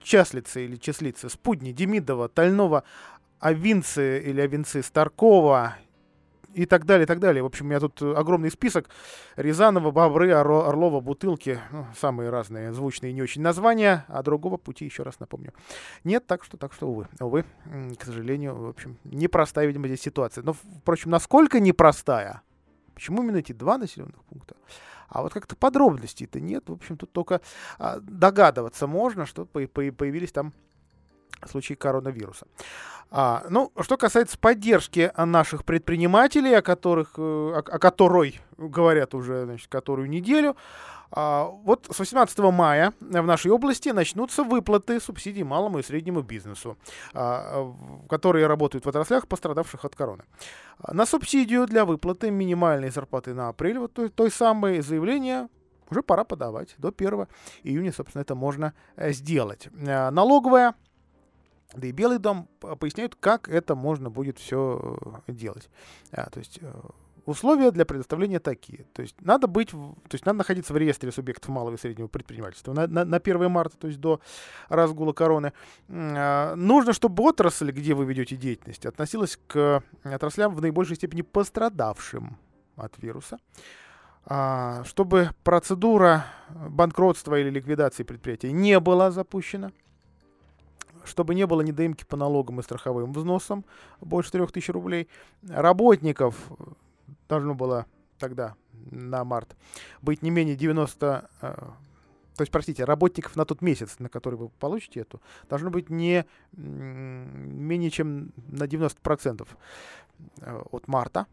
Часлица 0.46 0.60
или 0.60 0.76
Числица, 0.76 1.28
Спудни, 1.28 1.72
Демидова, 1.72 2.28
Тальнова, 2.28 2.84
Авинцы 3.40 4.22
или 4.24 4.40
Авинцы, 4.40 4.82
Старкова, 4.82 5.76
и 6.54 6.64
так 6.64 6.86
далее, 6.86 7.04
и 7.04 7.06
так 7.06 7.18
далее. 7.18 7.42
В 7.42 7.46
общем, 7.46 7.66
у 7.66 7.68
меня 7.68 7.80
тут 7.80 8.00
огромный 8.00 8.50
список. 8.50 8.88
Рязанова, 9.36 9.90
Бобры, 9.90 10.32
Орлова, 10.32 11.00
Бутылки. 11.00 11.60
Ну, 11.70 11.86
самые 11.98 12.30
разные 12.30 12.72
звучные 12.72 13.12
не 13.12 13.20
очень 13.20 13.42
названия. 13.42 14.06
А 14.08 14.22
другого 14.22 14.56
пути, 14.56 14.86
еще 14.86 15.02
раз 15.02 15.20
напомню, 15.20 15.52
нет. 16.02 16.26
Так 16.26 16.44
что, 16.44 16.56
так 16.56 16.72
что, 16.72 16.88
увы, 16.88 17.08
увы, 17.20 17.44
к 17.98 18.04
сожалению, 18.04 18.54
в 18.54 18.68
общем, 18.68 18.96
непростая, 19.04 19.66
видимо, 19.66 19.86
здесь 19.88 20.00
ситуация. 20.00 20.42
Но, 20.44 20.54
впрочем, 20.54 21.10
насколько 21.10 21.60
непростая? 21.60 22.40
Почему 22.94 23.22
именно 23.22 23.36
эти 23.36 23.52
два 23.52 23.76
населенных 23.76 24.24
пункта? 24.24 24.56
А 25.08 25.22
вот 25.22 25.32
как-то 25.32 25.56
подробностей-то 25.56 26.40
нет. 26.40 26.68
В 26.68 26.72
общем, 26.72 26.96
тут 26.96 27.12
только 27.12 27.40
а, 27.78 27.98
догадываться 28.00 28.86
можно, 28.86 29.26
что 29.26 29.46
по 29.46 29.66
по 29.66 29.82
появились 29.92 30.32
там 30.32 30.52
случаи 31.44 31.74
коронавируса. 31.74 32.46
А, 33.10 33.44
ну, 33.50 33.72
что 33.80 33.96
касается 33.96 34.38
поддержки 34.38 35.12
наших 35.16 35.64
предпринимателей, 35.64 36.54
о 36.54 36.62
которых, 36.62 37.14
э, 37.18 37.22
о, 37.22 37.58
о 37.58 37.78
которой 37.78 38.40
говорят 38.56 39.14
уже, 39.14 39.44
значит, 39.44 39.68
которую 39.68 40.08
неделю, 40.08 40.56
вот 41.10 41.86
с 41.90 41.98
18 41.98 42.38
мая 42.38 42.92
в 43.00 43.26
нашей 43.26 43.50
области 43.50 43.90
начнутся 43.90 44.42
выплаты 44.42 45.00
субсидий 45.00 45.44
малому 45.44 45.78
и 45.78 45.82
среднему 45.82 46.22
бизнесу, 46.22 46.76
а, 47.14 47.72
которые 48.08 48.46
работают 48.46 48.84
в 48.84 48.88
отраслях, 48.88 49.28
пострадавших 49.28 49.84
от 49.84 49.94
короны. 49.94 50.24
На 50.92 51.06
субсидию 51.06 51.66
для 51.66 51.84
выплаты 51.84 52.30
минимальной 52.30 52.90
зарплаты 52.90 53.34
на 53.34 53.48
апрель, 53.48 53.78
вот 53.78 53.98
той, 54.14 54.30
самой 54.30 54.80
заявление 54.80 55.48
уже 55.90 56.02
пора 56.02 56.24
подавать. 56.24 56.74
До 56.78 56.88
1 56.88 57.26
июня, 57.62 57.92
собственно, 57.92 58.22
это 58.22 58.34
можно 58.34 58.74
э, 58.96 59.12
сделать. 59.12 59.68
Э, 59.86 60.10
налоговая 60.10 60.74
да 61.74 61.86
и 61.88 61.92
Белый 61.92 62.18
дом 62.18 62.48
поясняют, 62.60 63.16
как 63.16 63.48
это 63.48 63.74
можно 63.74 64.10
будет 64.10 64.38
все 64.38 64.98
э, 65.26 65.32
делать. 65.32 65.68
А, 66.12 66.30
то 66.30 66.38
есть 66.38 66.58
э, 66.60 66.72
условия 67.26 67.70
для 67.70 67.84
предоставления 67.84 68.38
такие. 68.38 68.86
То 68.92 69.02
есть 69.02 69.16
надо 69.20 69.46
быть, 69.46 69.70
то 69.70 70.12
есть 70.12 70.24
надо 70.24 70.38
находиться 70.38 70.72
в 70.72 70.76
реестре 70.76 71.12
субъектов 71.12 71.50
малого 71.50 71.74
и 71.74 71.78
среднего 71.78 72.06
предпринимательства 72.06 72.72
на, 72.72 72.86
на, 72.86 73.04
на 73.04 73.16
1 73.18 73.50
марта, 73.50 73.76
то 73.76 73.88
есть 73.88 74.00
до 74.00 74.20
разгула 74.68 75.12
короны. 75.12 75.52
А, 75.88 76.54
нужно, 76.54 76.92
чтобы 76.92 77.22
отрасль, 77.24 77.70
где 77.72 77.94
вы 77.94 78.06
ведете 78.06 78.36
деятельность, 78.36 78.86
относилась 78.86 79.38
к 79.46 79.82
отраслям 80.04 80.54
в 80.54 80.62
наибольшей 80.62 80.96
степени 80.96 81.22
пострадавшим 81.22 82.38
от 82.76 82.96
вируса. 82.98 83.38
А, 84.24 84.84
чтобы 84.84 85.30
процедура 85.44 86.24
банкротства 86.48 87.38
или 87.38 87.50
ликвидации 87.50 88.04
предприятия 88.04 88.52
не 88.52 88.80
была 88.80 89.10
запущена– 89.10 89.72
чтобы 91.06 91.34
не 91.34 91.46
было 91.46 91.60
недоимки 91.60 92.04
по 92.04 92.16
налогам 92.16 92.60
и 92.60 92.62
страховым 92.62 93.12
взносам 93.12 93.64
больше 94.00 94.32
3000 94.32 94.70
рублей. 94.72 95.08
Работников 95.48 96.34
должно 97.28 97.54
было 97.54 97.86
тогда 98.18 98.54
на 98.90 99.24
март 99.24 99.56
быть 100.02 100.22
не 100.22 100.30
менее 100.30 100.56
90 100.56 101.30
э, 101.42 101.54
то 102.36 102.42
есть, 102.42 102.52
простите, 102.52 102.84
работников 102.84 103.34
на 103.34 103.46
тот 103.46 103.62
месяц, 103.62 103.98
на 103.98 104.10
который 104.10 104.34
вы 104.34 104.50
получите 104.50 105.00
эту, 105.00 105.22
должно 105.48 105.70
быть 105.70 105.88
не 105.88 106.26
менее 106.52 107.90
чем 107.90 108.32
на 108.48 108.64
90% 108.64 109.48
э, 110.42 110.62
от 110.70 110.86
марта. 110.86 111.26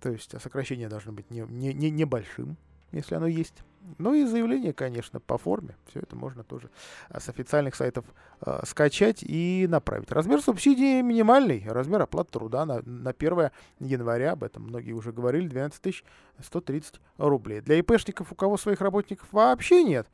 То 0.00 0.10
есть 0.10 0.40
сокращение 0.40 0.88
должно 0.88 1.12
быть 1.12 1.30
не, 1.30 1.40
не, 1.40 1.74
не, 1.74 1.90
небольшим 1.90 2.56
если 2.96 3.14
оно 3.14 3.26
есть. 3.26 3.62
Ну 3.98 4.14
и 4.14 4.24
заявление, 4.24 4.72
конечно, 4.72 5.20
по 5.20 5.36
форме. 5.36 5.76
Все 5.88 6.00
это 6.00 6.16
можно 6.16 6.42
тоже 6.42 6.70
а, 7.10 7.20
с 7.20 7.28
официальных 7.28 7.74
сайтов 7.74 8.06
э, 8.40 8.60
скачать 8.64 9.22
и 9.22 9.66
направить. 9.68 10.10
Размер 10.10 10.40
субсидии 10.40 11.02
минимальный. 11.02 11.64
Размер 11.66 12.00
оплаты 12.02 12.32
труда 12.32 12.64
на, 12.64 12.80
на 12.82 13.10
1 13.10 13.50
января, 13.80 14.32
об 14.32 14.42
этом 14.42 14.64
многие 14.64 14.92
уже 14.92 15.12
говорили, 15.12 15.48
12 15.48 16.02
130 16.40 17.00
рублей. 17.18 17.60
Для 17.60 17.78
ИПшников, 17.78 18.32
у 18.32 18.34
кого 18.34 18.56
своих 18.56 18.80
работников 18.80 19.28
вообще 19.32 19.84
нет, 19.84 20.06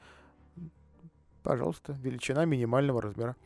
пожалуйста, 1.43 1.97
величина 2.03 2.45
минимального 2.45 3.01
размера 3.01 3.37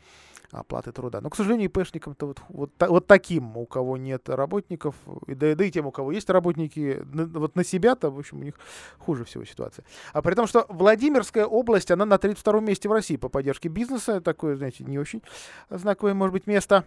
оплаты 0.60 0.92
труда. 0.92 1.20
Но, 1.20 1.30
к 1.30 1.36
сожалению, 1.36 1.66
ИПшникам-то 1.68 2.26
вот, 2.26 2.42
вот, 2.48 2.70
вот 2.78 3.06
таким, 3.06 3.56
у 3.56 3.66
кого 3.66 3.96
нет 3.96 4.28
работников, 4.28 4.94
и 5.26 5.34
да, 5.34 5.54
да 5.54 5.64
и 5.64 5.70
тем, 5.70 5.86
у 5.86 5.90
кого 5.90 6.12
есть 6.12 6.30
работники, 6.30 7.02
на, 7.12 7.26
вот 7.26 7.56
на 7.56 7.64
себя-то, 7.64 8.10
в 8.10 8.18
общем, 8.18 8.40
у 8.40 8.42
них 8.42 8.54
хуже 8.98 9.24
всего 9.24 9.44
ситуация. 9.44 9.84
А 10.12 10.22
при 10.22 10.34
том, 10.34 10.46
что 10.46 10.66
Владимирская 10.68 11.46
область, 11.46 11.90
она 11.90 12.04
на 12.04 12.18
32 12.18 12.60
месте 12.60 12.88
в 12.88 12.92
России 12.92 13.16
по 13.16 13.28
поддержке 13.28 13.68
бизнеса, 13.68 14.20
такое, 14.20 14.56
знаете, 14.56 14.84
не 14.84 14.98
очень 14.98 15.22
знаковое, 15.70 16.14
может 16.14 16.32
быть, 16.32 16.46
место. 16.46 16.84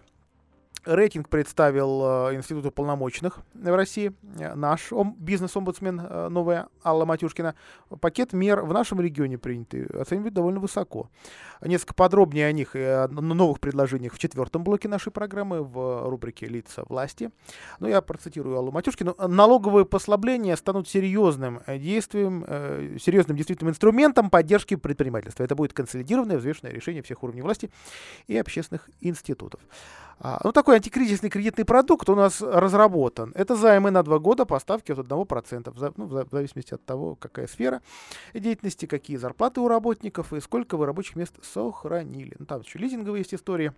Рейтинг 0.88 1.28
представил 1.28 2.30
э, 2.30 2.36
Институт 2.36 2.64
уполномоченных 2.64 3.40
в 3.52 3.76
России, 3.76 4.14
э, 4.38 4.54
наш 4.54 4.90
ом, 4.90 5.16
бизнес-омбудсмен 5.18 6.00
э, 6.00 6.28
новая 6.28 6.68
Алла 6.82 7.04
Матюшкина. 7.04 7.54
Пакет 8.00 8.32
мер 8.32 8.62
в 8.62 8.72
нашем 8.72 9.00
регионе 9.00 9.36
принятый 9.36 9.84
оценивает 9.84 10.32
довольно 10.32 10.60
высоко. 10.60 11.10
Несколько 11.60 11.92
подробнее 11.92 12.46
о 12.46 12.52
них 12.52 12.74
и 12.74 12.80
о 12.80 13.08
новых 13.08 13.60
предложениях 13.60 14.14
в 14.14 14.18
четвертом 14.18 14.64
блоке 14.64 14.88
нашей 14.88 15.12
программы 15.12 15.62
в 15.62 16.08
рубрике 16.08 16.46
«Лица 16.46 16.84
власти». 16.88 17.32
Ну, 17.80 17.88
я 17.88 18.00
процитирую 18.00 18.56
Аллу 18.56 18.70
Матюшкину. 18.70 19.14
«Налоговые 19.18 19.84
послабления 19.84 20.56
станут 20.56 20.88
серьезным 20.88 21.60
действием, 21.66 22.46
серьезным 22.98 23.36
действительным 23.36 23.72
инструментом 23.72 24.30
поддержки 24.30 24.76
предпринимательства. 24.76 25.42
Это 25.42 25.56
будет 25.56 25.72
консолидированное, 25.72 26.38
взвешенное 26.38 26.72
решение 26.72 27.02
всех 27.02 27.22
уровней 27.24 27.42
власти 27.42 27.70
и 28.28 28.38
общественных 28.38 28.88
институтов». 29.00 29.60
А, 30.20 30.40
ну, 30.42 30.52
такой 30.58 30.74
антикризисный 30.74 31.30
кредитный 31.30 31.64
продукт 31.64 32.10
у 32.10 32.16
нас 32.16 32.42
разработан. 32.42 33.30
Это 33.36 33.54
займы 33.54 33.92
на 33.92 34.02
два 34.02 34.18
года 34.18 34.44
по 34.44 34.58
ставке 34.58 34.92
от 34.92 34.98
1%, 34.98 35.70
в, 35.70 35.92
ну, 35.96 36.06
в 36.06 36.28
зависимости 36.32 36.74
от 36.74 36.84
того, 36.84 37.14
какая 37.14 37.46
сфера 37.46 37.80
деятельности, 38.34 38.86
какие 38.86 39.18
зарплаты 39.18 39.60
у 39.60 39.68
работников 39.68 40.32
и 40.32 40.40
сколько 40.40 40.76
вы 40.76 40.86
рабочих 40.86 41.14
мест 41.14 41.34
сохранили. 41.44 42.34
Ну, 42.40 42.46
там 42.46 42.62
еще 42.62 42.80
лизинговые 42.80 43.20
есть 43.20 43.34
истории. 43.34 43.72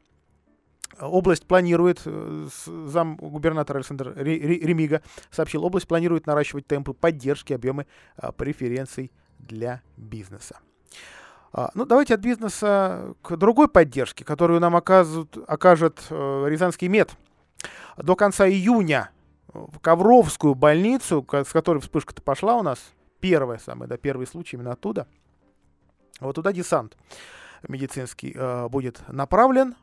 Область 0.99 1.47
планирует, 1.47 2.01
э, 2.07 2.49
зам 2.87 3.17
губернатора 3.17 3.77
Александр 3.77 4.15
Ремига 4.17 5.03
сообщил, 5.31 5.63
область 5.67 5.87
планирует 5.87 6.27
наращивать 6.27 6.67
темпы 6.67 6.95
поддержки, 6.95 7.53
объемы 7.53 7.87
а, 8.17 8.33
преференций 8.33 9.13
для 9.39 9.83
бизнеса. 9.99 10.61
А, 11.53 11.71
ну, 11.75 11.85
давайте 11.85 12.15
от 12.15 12.21
бизнеса 12.21 13.15
к 13.23 13.37
другой 13.37 13.69
поддержке, 13.69 14.25
которую 14.25 14.61
нам 14.61 14.77
окажут, 14.77 15.37
окажет 15.49 16.01
э, 16.11 16.45
Рязанский 16.49 16.89
мед. 16.89 17.13
До 17.97 18.15
конца 18.15 18.49
июня 18.49 19.11
в 19.53 19.81
Ковровскую 19.81 20.55
больницу, 20.55 21.27
с 21.31 21.53
которой 21.53 21.81
вспышка-то 21.81 22.23
пошла 22.23 22.57
у 22.57 22.63
нас, 22.63 22.79
первая 23.19 23.59
самая, 23.59 23.89
да, 23.89 23.97
первый 23.97 24.27
случай 24.27 24.57
именно 24.57 24.73
оттуда, 24.73 25.07
вот 26.21 26.37
туда 26.37 26.53
десант 26.53 26.97
медицинский 27.67 28.33
э, 28.35 28.69
будет 28.69 29.03
направлен 29.09 29.75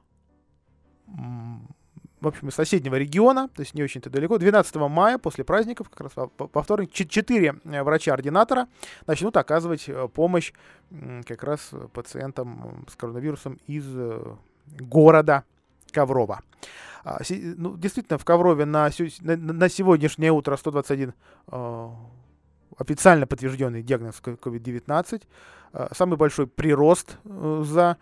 в 2.19 2.27
общем, 2.27 2.49
из 2.49 2.56
соседнего 2.56 2.95
региона, 2.95 3.49
то 3.49 3.62
есть 3.62 3.73
не 3.73 3.84
очень-то 3.84 4.10
далеко. 4.10 4.38
12 4.38 4.75
мая, 4.75 5.17
после 5.17 5.43
праздников, 5.43 5.89
как 5.89 6.01
раз 6.01 6.30
во 6.38 6.63
вторник, 6.63 6.91
четыре 6.91 7.56
э, 7.63 7.84
врача-ординатора 7.84 8.67
начнут 9.06 9.38
оказывать 9.38 9.88
э, 9.88 10.08
помощь 10.08 10.53
как 11.25 11.43
раз 11.43 11.71
пациентам 11.93 12.86
с 12.89 12.95
коронавирусом 12.95 13.60
из 13.67 13.86
э, 13.88 14.36
города 14.80 15.43
Коврова. 15.91 16.41
А, 17.03 17.19
ну, 17.30 17.77
действительно, 17.77 18.17
в 18.17 18.25
Коврове 18.25 18.65
на, 18.65 18.89
на 19.21 19.69
сегодняшнее 19.69 20.32
утро 20.32 20.58
121 20.58 21.13
официально 22.78 23.28
подтвержденный 23.28 23.84
диагноз 23.84 24.22
COVID-19. 24.22 25.24
А, 25.74 25.94
самый 25.94 26.18
большой 26.18 26.48
прирост 26.48 27.18
э, 27.26 27.63
за 27.66 27.98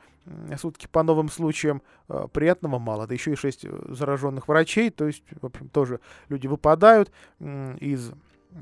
сутки 0.58 0.88
по 0.88 1.04
новым 1.04 1.30
случаям. 1.30 1.82
А, 2.08 2.28
приятного 2.28 2.80
мало. 2.80 3.08
Да 3.08 3.14
еще 3.14 3.34
и 3.34 3.36
6 3.36 3.66
э, 3.66 3.70
зараженных 3.90 4.48
врачей. 4.48 4.90
То 4.90 5.08
есть, 5.08 5.24
в 5.42 5.46
общем, 5.46 5.70
тоже 5.70 6.00
люди 6.30 6.48
выпадают 6.48 7.12
из 7.40 8.12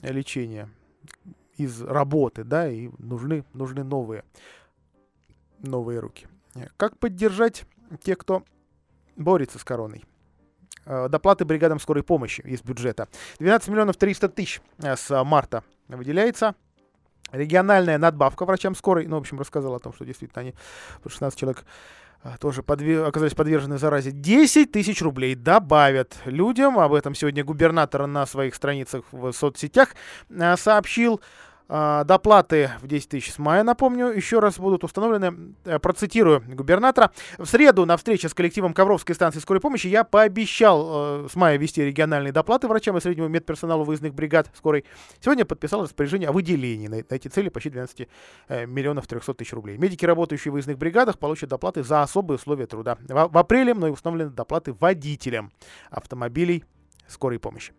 лечения, 0.01 0.69
из 1.57 1.81
работы, 1.83 2.43
да, 2.43 2.67
и 2.67 2.89
нужны, 2.97 3.45
нужны 3.53 3.83
новые, 3.83 4.23
новые 5.59 5.99
руки. 5.99 6.27
Как 6.77 6.97
поддержать 6.97 7.65
тех, 8.01 8.17
кто 8.17 8.43
борется 9.15 9.59
с 9.59 9.63
короной? 9.63 10.03
Доплаты 10.85 11.45
бригадам 11.45 11.79
скорой 11.79 12.03
помощи 12.03 12.41
из 12.41 12.61
бюджета. 12.61 13.07
12 13.39 13.69
миллионов 13.69 13.97
300 13.97 14.29
тысяч 14.29 14.61
э, 14.79 14.95
с 14.95 15.23
марта 15.23 15.63
выделяется. 15.97 16.55
Региональная 17.31 17.97
надбавка 17.97 18.45
врачам 18.45 18.75
скорой, 18.75 19.07
ну, 19.07 19.15
в 19.15 19.19
общем, 19.19 19.39
рассказал 19.39 19.73
о 19.73 19.79
том, 19.79 19.93
что 19.93 20.05
действительно 20.05 20.41
они, 20.41 20.53
16 21.07 21.39
человек 21.39 21.65
а, 22.21 22.37
тоже 22.37 22.61
подве- 22.61 23.03
оказались 23.03 23.33
подвержены 23.33 23.77
заразе. 23.77 24.11
10 24.11 24.71
тысяч 24.71 25.01
рублей 25.01 25.35
добавят 25.35 26.15
людям. 26.25 26.79
Об 26.79 26.93
этом 26.93 27.15
сегодня 27.15 27.43
губернатор 27.43 28.07
на 28.07 28.25
своих 28.25 28.55
страницах 28.55 29.03
в 29.11 29.33
соцсетях 29.33 29.89
а, 30.29 30.55
сообщил. 30.55 31.21
А, 31.75 32.03
доплаты 32.03 32.69
в 32.81 32.87
10 32.87 33.09
тысяч 33.09 33.33
с 33.33 33.39
мая, 33.39 33.63
напомню, 33.63 34.09
еще 34.09 34.37
раз 34.37 34.59
будут 34.59 34.83
установлены. 34.83 35.55
Э, 35.65 35.79
процитирую 35.79 36.43
губернатора. 36.45 37.11
В 37.39 37.47
среду 37.47 37.87
на 37.87 37.97
встрече 37.97 38.29
с 38.29 38.35
коллективом 38.35 38.75
Ковровской 38.75 39.15
станции 39.15 39.39
скорой 39.39 39.59
помощи 39.59 39.87
я 39.87 40.03
пообещал 40.03 41.23
э, 41.25 41.27
с 41.31 41.35
мая 41.35 41.57
ввести 41.57 41.83
региональные 41.83 42.31
доплаты 42.31 42.67
врачам 42.67 42.95
и 42.97 43.01
среднему 43.01 43.27
медперсоналу 43.27 43.85
выездных 43.85 44.13
бригад 44.13 44.51
скорой. 44.55 44.85
Сегодня 45.19 45.45
подписал 45.45 45.81
распоряжение 45.81 46.29
о 46.29 46.31
выделении 46.31 46.87
на, 46.87 46.97
на 46.97 47.15
эти 47.15 47.27
цели 47.27 47.49
почти 47.49 47.71
12 47.71 48.07
э, 48.49 48.65
миллионов 48.67 49.07
300 49.07 49.33
тысяч 49.33 49.51
рублей. 49.53 49.79
Медики, 49.79 50.05
работающие 50.05 50.51
в 50.51 50.53
выездных 50.53 50.77
бригадах, 50.77 51.17
получат 51.17 51.49
доплаты 51.49 51.81
за 51.81 52.03
особые 52.03 52.35
условия 52.35 52.67
труда. 52.67 52.99
В, 53.01 53.29
в 53.33 53.37
апреле 53.39 53.73
мной 53.73 53.91
установлены 53.91 54.29
доплаты 54.29 54.73
водителям 54.73 55.51
автомобилей 55.89 56.65
скорой 57.07 57.39
помощи. 57.39 57.73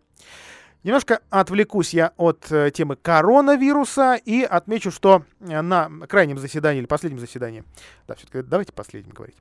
Немножко 0.85 1.21
отвлекусь 1.31 1.95
я 1.95 2.11
от 2.15 2.51
э, 2.51 2.69
темы 2.69 2.95
коронавируса 2.95 4.19
и 4.23 4.43
отмечу, 4.43 4.91
что 4.91 5.23
э, 5.39 5.61
на 5.61 5.89
крайнем 6.07 6.37
заседании 6.37 6.77
или 6.77 6.85
последнем 6.85 7.17
заседании, 7.17 7.63
да, 8.07 8.13
все-таки 8.13 8.43
давайте 8.43 8.71
последним 8.71 9.15
говорить, 9.15 9.35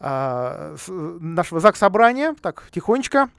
э, 0.00 0.76
с, 0.76 0.88
нашего 0.88 1.60
ЗАГС 1.60 1.78
собрания, 1.78 2.34
так, 2.42 2.64
тихонечко, 2.72 3.30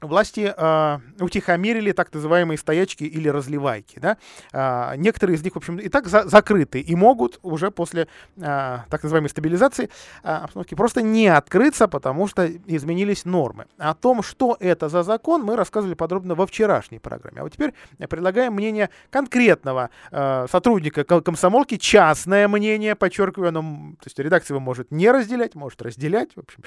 власти 0.00 0.52
э, 0.56 0.98
утихомирили 1.20 1.92
так 1.92 2.12
называемые 2.12 2.58
стоячки 2.58 3.04
или 3.04 3.28
разливайки. 3.28 3.98
Да? 3.98 4.16
Э, 4.52 4.96
некоторые 4.96 5.36
из 5.36 5.44
них, 5.44 5.54
в 5.54 5.56
общем, 5.56 5.78
и 5.78 5.88
так 5.88 6.06
за 6.06 6.28
закрыты 6.28 6.80
и 6.80 6.94
могут 6.94 7.38
уже 7.42 7.70
после 7.70 8.08
э, 8.36 8.40
так 8.40 9.02
называемой 9.02 9.30
стабилизации 9.30 9.90
э, 10.22 10.28
обстановки 10.28 10.74
просто 10.74 11.02
не 11.02 11.28
открыться, 11.28 11.88
потому 11.88 12.28
что 12.28 12.46
изменились 12.66 13.24
нормы. 13.24 13.66
О 13.78 13.94
том, 13.94 14.22
что 14.22 14.56
это 14.60 14.88
за 14.88 15.02
закон, 15.02 15.42
мы 15.42 15.56
рассказывали 15.56 15.94
подробно 15.94 16.34
во 16.34 16.46
вчерашней 16.46 16.98
программе. 16.98 17.40
А 17.40 17.42
вот 17.42 17.52
теперь 17.52 17.74
предлагаем 18.08 18.52
мнение 18.52 18.90
конкретного 19.10 19.90
э, 20.10 20.46
сотрудника 20.50 21.04
комсомолки, 21.04 21.76
частное 21.76 22.48
мнение, 22.48 22.94
подчеркиваю, 22.94 23.48
оно, 23.48 23.60
то 23.60 24.06
есть 24.06 24.18
редакция 24.18 24.54
его 24.54 24.60
может 24.60 24.90
не 24.90 25.10
разделять, 25.10 25.54
может 25.54 25.82
разделять, 25.82 26.34
в 26.34 26.40
общем, 26.40 26.62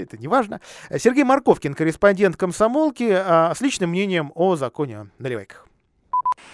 это 0.00 0.16
не 0.16 0.28
важно. 0.28 0.60
Сергей 0.96 1.24
Марковкин, 1.24 1.74
корреспондент 1.74 2.36
комсомолки, 2.36 3.08
а, 3.10 3.54
с 3.54 3.60
личным 3.60 3.90
мнением 3.90 4.32
о 4.34 4.56
законе 4.56 4.98
о 4.98 5.06
наливайках. 5.18 5.66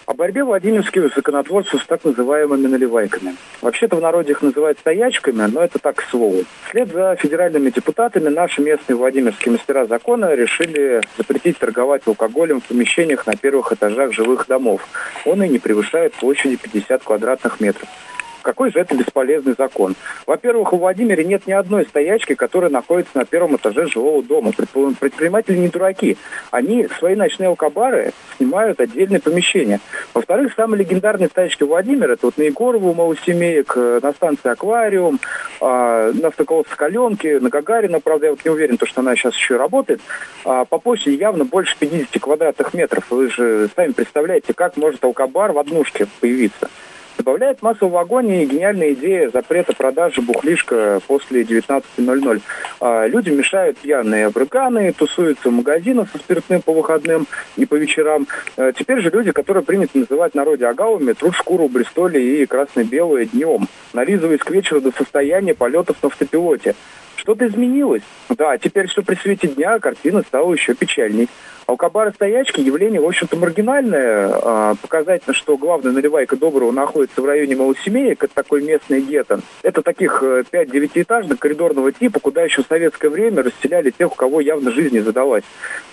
О 0.05 0.13
борьбе 0.13 0.43
владимирских 0.43 1.15
законотворцев 1.15 1.81
с 1.81 1.85
так 1.85 2.03
называемыми 2.03 2.67
наливайками. 2.67 3.37
Вообще-то 3.61 3.95
в 3.95 4.01
народе 4.01 4.31
их 4.31 4.41
называют 4.41 4.77
стоячками, 4.79 5.43
но 5.49 5.61
это 5.61 5.79
так 5.79 5.95
к 5.95 6.03
слову. 6.09 6.43
Вслед 6.67 6.91
за 6.91 7.15
федеральными 7.15 7.69
депутатами 7.69 8.27
наши 8.27 8.61
местные 8.61 8.97
владимирские 8.97 9.53
мастера 9.53 9.85
закона 9.85 10.33
решили 10.35 11.01
запретить 11.17 11.57
торговать 11.57 12.01
алкоголем 12.05 12.59
в 12.59 12.65
помещениях 12.65 13.25
на 13.25 13.37
первых 13.37 13.71
этажах 13.71 14.11
жилых 14.11 14.45
домов. 14.47 14.85
Он 15.25 15.41
и 15.41 15.47
не 15.47 15.59
превышает 15.59 16.13
площади 16.13 16.57
50 16.57 17.01
квадратных 17.01 17.61
метров. 17.61 17.87
Какой 18.43 18.71
же 18.71 18.79
это 18.79 18.95
бесполезный 18.95 19.55
закон? 19.57 19.95
Во-первых, 20.27 20.73
у 20.73 20.77
Владимире 20.77 21.23
нет 21.23 21.47
ни 21.47 21.53
одной 21.53 21.85
стоячки, 21.85 22.35
которая 22.35 22.69
находится 22.69 23.17
на 23.17 23.25
первом 23.25 23.55
этаже 23.55 23.87
жилого 23.87 24.21
дома. 24.21 24.51
Предприниматели 24.51 25.57
не 25.57 25.69
дураки. 25.69 26.17
Они 26.51 26.87
свои 26.99 27.15
ночные 27.15 27.47
алкабары 27.47 28.13
снимают 28.37 28.79
отдельные 28.79 29.21
помещения. 29.21 29.79
Во-вторых, 30.13 30.53
самые 30.55 30.79
легендарные 30.79 31.29
стоячки 31.29 31.63
Владимира, 31.63 32.13
это 32.13 32.27
вот 32.27 32.37
на 32.37 32.43
Егорову, 32.43 32.93
Малосемеек, 32.93 33.73
э, 33.75 33.99
на 34.03 34.11
станции 34.11 34.49
Аквариум, 34.49 35.19
а, 35.61 36.11
на 36.11 36.31
Стоколовской 36.31 36.91
на 37.39 37.49
Гагарина, 37.49 38.01
правда, 38.01 38.25
я 38.25 38.31
вот 38.31 38.43
не 38.43 38.51
уверен, 38.51 38.77
то, 38.77 38.85
что 38.85 39.01
она 39.01 39.15
сейчас 39.15 39.35
еще 39.35 39.55
работает, 39.55 40.01
а, 40.43 40.65
по 40.65 40.77
площади 40.77 41.15
явно 41.15 41.45
больше 41.45 41.77
50 41.79 42.19
квадратных 42.19 42.73
метров. 42.73 43.05
Вы 43.09 43.29
же 43.29 43.69
сами 43.75 43.93
представляете, 43.93 44.53
как 44.53 44.75
может 44.75 45.03
алкабар 45.03 45.53
в 45.53 45.59
однушке 45.59 46.07
появиться. 46.19 46.69
Добавляет 47.17 47.61
масло 47.61 47.87
в 47.87 47.97
огонь 47.97 48.31
и 48.31 48.45
гениальная 48.45 48.93
идея 48.93 49.29
запрета 49.29 49.73
продажи 49.73 50.21
бухлишка 50.21 50.99
после 51.05 51.43
19.00. 51.43 52.41
А, 52.79 53.05
люди 53.05 53.29
мешают 53.29 53.77
пьяные 53.77 54.25
абриканы, 54.25 54.91
тусуются 54.93 55.49
в 55.49 55.53
магазинах 55.53 56.09
со 56.11 56.17
спиртным 56.17 56.63
по 56.63 56.73
выходным 56.73 57.27
и 57.55 57.65
по 57.65 57.75
вечерам. 57.75 58.27
А, 58.57 58.71
теперь 58.71 59.01
же 59.01 59.11
люди, 59.11 59.31
которые 59.31 59.63
принято 59.63 59.97
называть 59.97 60.33
народе 60.33 60.65
агавами, 60.65 61.13
трут 61.13 61.35
шкуру 61.35 61.69
Бристоле 61.69 62.41
и 62.41 62.45
красно-белое 62.47 63.25
днем, 63.25 63.67
нализываясь 63.93 64.41
к 64.41 64.49
вечеру 64.49 64.81
до 64.81 64.91
состояния 64.91 65.53
полетов 65.53 65.97
на 66.01 66.07
автопилоте. 66.07 66.75
Что-то 67.23 67.47
изменилось. 67.47 68.03
Да, 68.29 68.57
теперь 68.57 68.87
все 68.87 69.01
при 69.01 69.15
свете 69.15 69.47
дня 69.47 69.79
картина 69.79 70.23
стала 70.23 70.53
еще 70.53 70.75
печальней. 70.75 71.29
А 71.65 71.71
у 71.71 71.77
Кабара 71.77 72.11
стоячки 72.11 72.59
явление, 72.59 72.99
в 72.99 73.05
общем-то, 73.05 73.37
маргинальное. 73.37 74.29
А, 74.29 74.75
показательно, 74.75 75.33
что 75.33 75.55
главная 75.55 75.93
наливайка 75.93 76.35
Доброго 76.35 76.71
находится 76.71 77.21
в 77.21 77.25
районе 77.25 77.55
Малосемеек, 77.55 78.25
это 78.25 78.33
такой 78.35 78.61
местный 78.61 78.99
гетто. 78.99 79.39
Это 79.61 79.81
таких 79.81 80.21
5-9-этажных 80.21 81.39
коридорного 81.39 81.93
типа, 81.93 82.19
куда 82.19 82.41
еще 82.41 82.61
в 82.61 82.67
советское 82.67 83.07
время 83.07 83.43
расселяли 83.43 83.91
тех, 83.91 84.11
у 84.11 84.15
кого 84.15 84.41
явно 84.41 84.71
жизнь 84.71 84.95
не 84.95 84.99
задалась. 84.99 85.43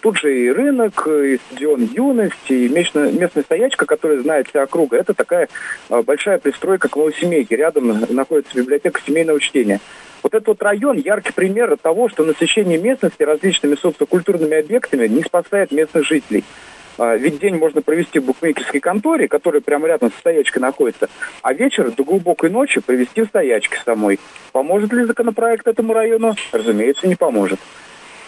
Тут 0.01 0.19
же 0.19 0.37
и 0.37 0.51
рынок, 0.51 1.07
и 1.07 1.39
стадион 1.47 1.85
юности, 1.95 2.53
и 2.53 2.69
местная, 2.69 3.29
стоячка, 3.45 3.87
которая 3.87 4.21
знает 4.21 4.49
вся 4.49 4.65
округа. 4.65 4.97
Это 4.97 5.15
такая 5.15 5.49
а, 5.91 6.03
большая 6.03 6.39
пристройка 6.39 6.89
к 6.89 6.97
Малосемейке. 6.97 7.55
Рядом 7.55 8.07
находится 8.09 8.57
библиотека 8.57 9.01
семейного 9.07 9.39
чтения. 9.39 9.79
Вот 10.23 10.35
этот 10.35 10.49
вот 10.49 10.63
район 10.63 10.99
яркий 10.99 11.33
пример 11.33 11.77
того, 11.77 12.09
что 12.09 12.25
насыщение 12.25 12.79
местности 12.79 13.23
различными 13.23 13.75
социокультурными 13.75 14.59
объектами 14.59 15.07
не 15.07 15.23
спасает 15.23 15.73
местных 15.73 16.07
жителей. 16.07 16.45
А, 16.99 17.17
ведь 17.17 17.39
день 17.39 17.57
можно 17.57 17.81
провести 17.81 18.19
в 18.19 18.25
букмекерской 18.25 18.81
конторе, 18.81 19.27
которая 19.27 19.63
прямо 19.63 19.89
рядом 19.89 20.13
со 20.13 20.19
стоячкой 20.19 20.61
находится, 20.61 21.09
а 21.43 21.55
вечер 21.55 21.91
до 21.91 22.05
глубокой 22.05 22.51
ночи 22.51 22.81
провести 22.81 23.23
в 23.23 23.29
стоячке 23.29 23.79
самой. 23.85 24.21
Поможет 24.53 24.93
ли 24.93 25.05
законопроект 25.05 25.67
этому 25.67 25.95
району? 25.95 26.35
Разумеется, 26.53 27.09
не 27.09 27.17
поможет. 27.17 27.59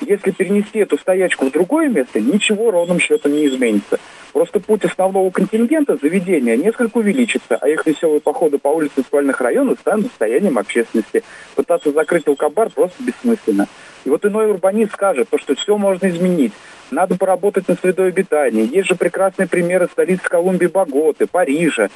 Если 0.06 0.32
перенести 0.32 0.80
эту 0.80 0.98
стоячку 0.98 1.46
в 1.46 1.52
другое 1.52 1.88
место, 1.88 2.20
ничего 2.20 2.70
ровным 2.70 2.98
счетом 2.98 3.32
не 3.32 3.46
изменится. 3.46 4.00
Просто 4.32 4.60
путь 4.60 4.84
основного 4.84 5.30
контингента 5.30 5.96
заведения 6.00 6.56
несколько 6.56 6.98
увеличится, 6.98 7.56
а 7.60 7.68
их 7.68 7.86
веселые 7.86 8.20
походы 8.20 8.58
по 8.58 8.68
улицам 8.68 9.04
спальных 9.04 9.40
районов 9.40 9.78
станут 9.80 10.06
достоянием 10.06 10.58
общественности. 10.58 11.22
Пытаться 11.54 11.92
закрыть 11.92 12.26
алкобар 12.26 12.70
просто 12.70 13.02
бессмысленно. 13.02 13.68
И 14.04 14.10
вот 14.10 14.24
иной 14.24 14.48
урбанист 14.48 14.92
скажет, 14.92 15.28
то, 15.30 15.38
что 15.38 15.54
все 15.54 15.76
можно 15.76 16.08
изменить. 16.08 16.52
Надо 16.90 17.16
поработать 17.16 17.68
над 17.68 17.80
средой 17.80 18.08
обитания. 18.08 18.64
Есть 18.64 18.88
же 18.88 18.96
прекрасные 18.96 19.46
примеры 19.46 19.88
столиц 19.90 20.20
Колумбии, 20.22 20.66
Боготы, 20.66 21.26
Парижа. 21.26 21.90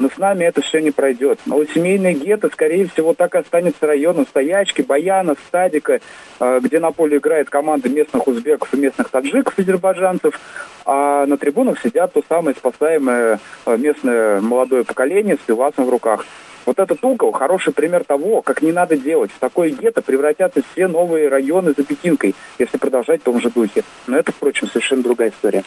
Но 0.00 0.08
с 0.08 0.16
нами 0.16 0.44
это 0.44 0.62
все 0.62 0.80
не 0.80 0.90
пройдет. 0.90 1.40
Малосемейное 1.44 2.14
гетто, 2.14 2.48
скорее 2.48 2.88
всего, 2.88 3.12
так 3.12 3.34
и 3.34 3.38
останется 3.38 3.86
районом 3.86 4.26
Стоячки, 4.26 4.80
Баяна, 4.80 5.36
Стадика, 5.46 6.00
э, 6.40 6.60
где 6.62 6.80
на 6.80 6.90
поле 6.90 7.18
играет 7.18 7.50
команда 7.50 7.90
местных 7.90 8.26
узбеков 8.26 8.72
и 8.72 8.78
местных 8.78 9.10
таджиков, 9.10 9.58
азербайджанцев, 9.58 10.40
а 10.86 11.26
на 11.26 11.36
трибунах 11.36 11.82
сидят 11.82 12.14
то 12.14 12.24
самое 12.26 12.56
спасаемое 12.56 13.40
э, 13.66 13.76
местное 13.76 14.40
молодое 14.40 14.84
поколение 14.84 15.36
с 15.36 15.46
пивасом 15.46 15.84
в 15.84 15.90
руках. 15.90 16.24
Вот 16.64 16.78
этот 16.78 17.04
угол 17.04 17.32
хороший 17.32 17.74
пример 17.74 18.02
того, 18.04 18.40
как 18.40 18.62
не 18.62 18.72
надо 18.72 18.96
делать. 18.96 19.30
В 19.30 19.38
такое 19.38 19.68
гетто 19.68 20.00
превратятся 20.00 20.62
все 20.72 20.88
новые 20.88 21.28
районы 21.28 21.74
за 21.76 21.84
Пекинкой, 21.84 22.34
если 22.58 22.78
продолжать 22.78 23.20
в 23.20 23.24
том 23.24 23.38
же 23.38 23.50
духе. 23.50 23.84
Но 24.06 24.16
это, 24.16 24.32
впрочем, 24.32 24.66
совершенно 24.66 25.02
другая 25.02 25.28
история. 25.28 25.62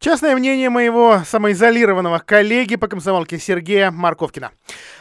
Частное 0.00 0.34
мнение 0.34 0.70
моего 0.70 1.20
самоизолированного 1.26 2.20
коллеги 2.20 2.76
по 2.76 2.88
комсомолке 2.88 3.38
Сергея 3.38 3.90
Марковкина. 3.90 4.50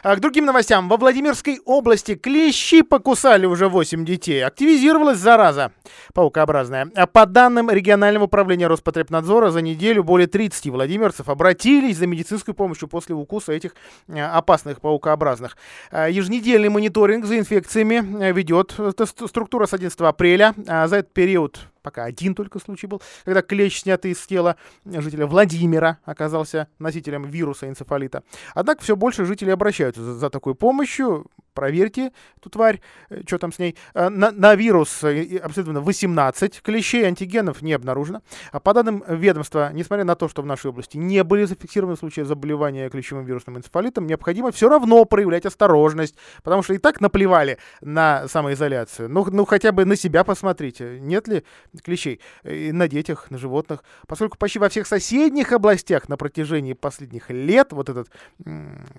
А 0.04 0.14
к 0.18 0.20
другим 0.20 0.44
новостям. 0.44 0.90
Во 0.90 0.98
Владимирской 0.98 1.62
области 1.64 2.16
клещи 2.16 2.82
покусали 2.82 3.46
уже 3.46 3.70
8 3.70 4.04
детей. 4.04 4.44
Активизировалась 4.44 5.18
зараза 5.18 5.72
паукообразная. 6.14 6.92
А 6.98 7.08
по 7.08 7.26
данным 7.26 7.70
регионального 7.70 8.26
управления 8.26 8.68
Роспотребнадзора, 8.68 9.52
за 9.52 9.62
неделю 9.62 10.04
более 10.04 10.28
30 10.28 10.68
владимирцев 10.68 11.30
обратились 11.30 11.96
за 11.96 12.06
медицинской 12.06 12.54
помощью 12.54 12.90
после 12.90 13.16
укуса 13.16 13.54
этих 13.54 13.76
э, 14.10 14.20
опасных 14.22 14.82
паукообразных. 14.82 15.56
А 15.92 16.10
еженедельный 16.10 16.68
мониторинг 16.68 17.24
за 17.24 17.40
инфекциями 17.40 18.04
э, 18.22 18.34
ведет 18.34 18.76
э, 18.78 18.92
структура 19.06 19.66
с 19.66 19.74
11 19.74 19.98
апреля. 20.02 20.54
А 20.68 20.90
за 20.90 20.98
этот 20.98 21.14
период 21.14 21.70
пока 21.82 22.04
один 22.04 22.36
только 22.36 22.60
случай 22.60 22.88
был, 22.88 23.02
когда 23.26 23.42
клещ, 23.42 23.82
снятый 23.82 24.12
из 24.12 24.20
тела 24.26 24.58
жителя 24.92 25.28
Владимира, 25.28 26.00
оказался 26.04 26.68
носителем 26.80 27.24
вируса 27.26 27.68
энцефалита. 27.68 28.24
Однако 28.54 28.84
все 28.84 28.96
больше 28.96 29.26
жителей 29.26 29.52
обращаются 29.52 30.02
за, 30.02 30.14
за 30.14 30.30
такой 30.30 30.56
помощью. 30.56 31.28
Проверьте 31.54 32.12
эту 32.38 32.50
тварь, 32.50 32.80
э, 33.10 33.22
что 33.26 33.38
там 33.38 33.52
с 33.52 33.60
ней. 33.60 33.76
Э, 33.94 34.10
на, 34.10 34.32
на 34.32 34.56
вирус 34.56 35.04
обследовано 35.04 35.82
18 35.82 36.62
клещей, 36.62 37.06
антигенов 37.06 37.62
не 37.62 37.74
обнаружено. 37.74 38.22
А 38.52 38.60
по 38.60 38.74
данным 38.74 39.04
ведомства, 39.08 39.72
несмотря 39.74 40.06
на 40.06 40.16
то, 40.16 40.30
что 40.30 40.42
в 40.42 40.46
нашей 40.46 40.68
области 40.68 40.98
не 40.98 41.24
были 41.24 41.46
зафиксированы 41.46 41.98
случаи 41.98 42.22
заболевания 42.22 42.90
клещевым 42.90 43.26
вирусным 43.26 43.58
энцефалитом, 43.58 44.08
необходимо 44.08 44.52
все 44.52 44.70
равно 44.70 45.06
проявлять 45.06 45.46
осторожность, 45.46 46.16
потому 46.44 46.64
что 46.64 46.74
и 46.74 46.78
так 46.78 47.02
наплевали 47.02 47.58
на 47.82 48.28
самоизоляцию. 48.28 49.10
Ну, 49.10 49.26
ну 49.30 49.46
хотя 49.46 49.72
бы 49.72 49.86
на 49.86 49.96
себя 49.96 50.24
посмотрите, 50.24 51.00
нет 51.00 51.28
ли 51.28 51.44
клещей 51.84 52.22
и 52.44 52.72
на 52.72 52.88
детях, 52.88 53.30
на 53.32 53.38
животных, 53.38 53.84
поскольку 54.08 54.38
почти 54.38 54.60
во 54.60 54.70
всех 54.70 54.79
соседних 54.88 55.52
областях 55.52 56.10
на 56.10 56.18
протяжении 56.18 56.74
последних 56.74 57.30
лет 57.30 57.72
вот 57.72 57.90
этот 57.90 58.10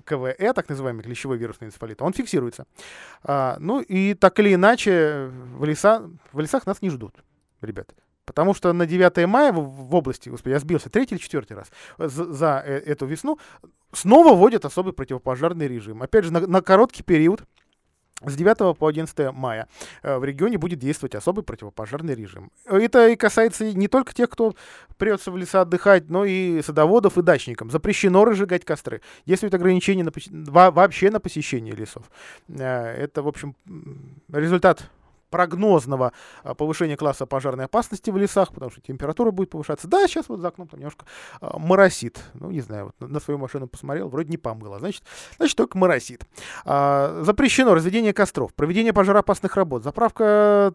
КВЭ, 0.04 0.52
так 0.52 0.68
называемый 0.68 1.02
клещевой 1.02 1.38
вирусный 1.38 1.68
энцефалит, 1.68 2.02
он 2.02 2.12
фиксируется. 2.12 2.66
А, 3.22 3.56
ну 3.60 3.80
и 3.80 4.14
так 4.14 4.38
или 4.40 4.54
иначе 4.54 5.30
в, 5.56 5.64
леса, 5.64 6.08
в 6.32 6.40
лесах 6.40 6.66
нас 6.66 6.82
не 6.82 6.90
ждут, 6.90 7.14
ребята. 7.60 7.94
Потому 8.24 8.54
что 8.54 8.72
на 8.72 8.86
9 8.86 9.26
мая 9.26 9.52
в, 9.52 9.60
в 9.60 9.94
области, 9.94 10.28
господи, 10.28 10.52
я 10.52 10.60
сбился 10.60 10.88
третий 10.88 11.16
или 11.16 11.22
четвертый 11.22 11.56
раз 11.56 11.70
за, 11.98 12.32
за 12.32 12.62
э, 12.64 12.78
эту 12.78 13.06
весну, 13.06 13.38
снова 13.92 14.36
вводят 14.36 14.64
особый 14.64 14.92
противопожарный 14.92 15.66
режим. 15.66 16.02
Опять 16.02 16.26
же, 16.26 16.32
на, 16.32 16.46
на 16.46 16.62
короткий 16.62 17.02
период, 17.02 17.42
с 18.24 18.34
9 18.34 18.76
по 18.76 18.86
11 18.86 19.32
мая 19.32 19.66
э, 20.02 20.18
в 20.18 20.24
регионе 20.24 20.58
будет 20.58 20.78
действовать 20.78 21.14
особый 21.14 21.42
противопожарный 21.42 22.14
режим. 22.14 22.50
Это 22.66 23.08
и 23.08 23.16
касается 23.16 23.72
не 23.72 23.88
только 23.88 24.14
тех, 24.14 24.28
кто 24.28 24.54
прется 24.98 25.30
в 25.30 25.36
леса 25.36 25.62
отдыхать, 25.62 26.10
но 26.10 26.24
и 26.24 26.60
садоводов 26.62 27.16
и 27.16 27.22
дачникам. 27.22 27.70
Запрещено 27.70 28.24
разжигать 28.24 28.64
костры. 28.64 29.00
Действует 29.26 29.54
ограничение 29.54 30.04
на, 30.04 30.70
вообще 30.70 31.10
на 31.10 31.20
посещение 31.20 31.74
лесов. 31.74 32.10
Э, 32.48 32.92
это, 32.92 33.22
в 33.22 33.28
общем, 33.28 33.56
результат 34.30 34.90
прогнозного 35.30 36.12
а, 36.42 36.54
повышения 36.54 36.96
класса 36.96 37.26
пожарной 37.26 37.64
опасности 37.66 38.10
в 38.10 38.16
лесах, 38.16 38.52
потому 38.52 38.70
что 38.70 38.80
температура 38.80 39.30
будет 39.30 39.50
повышаться. 39.50 39.88
Да, 39.88 40.06
сейчас 40.06 40.28
вот 40.28 40.40
за 40.40 40.48
окном 40.48 40.68
там 40.68 40.80
немножко 40.80 41.06
а, 41.40 41.58
моросит. 41.58 42.22
Ну, 42.34 42.50
не 42.50 42.60
знаю, 42.60 42.92
вот 42.98 43.10
на 43.10 43.20
свою 43.20 43.38
машину 43.38 43.66
посмотрел, 43.66 44.08
вроде 44.08 44.30
не 44.30 44.38
помыло. 44.38 44.78
Значит, 44.78 45.02
значит 45.36 45.56
только 45.56 45.78
моросит. 45.78 46.26
А, 46.64 47.22
запрещено 47.24 47.74
разведение 47.74 48.12
костров, 48.12 48.52
проведение 48.54 48.92
пожароопасных 48.92 49.56
работ, 49.56 49.84
заправка 49.84 50.74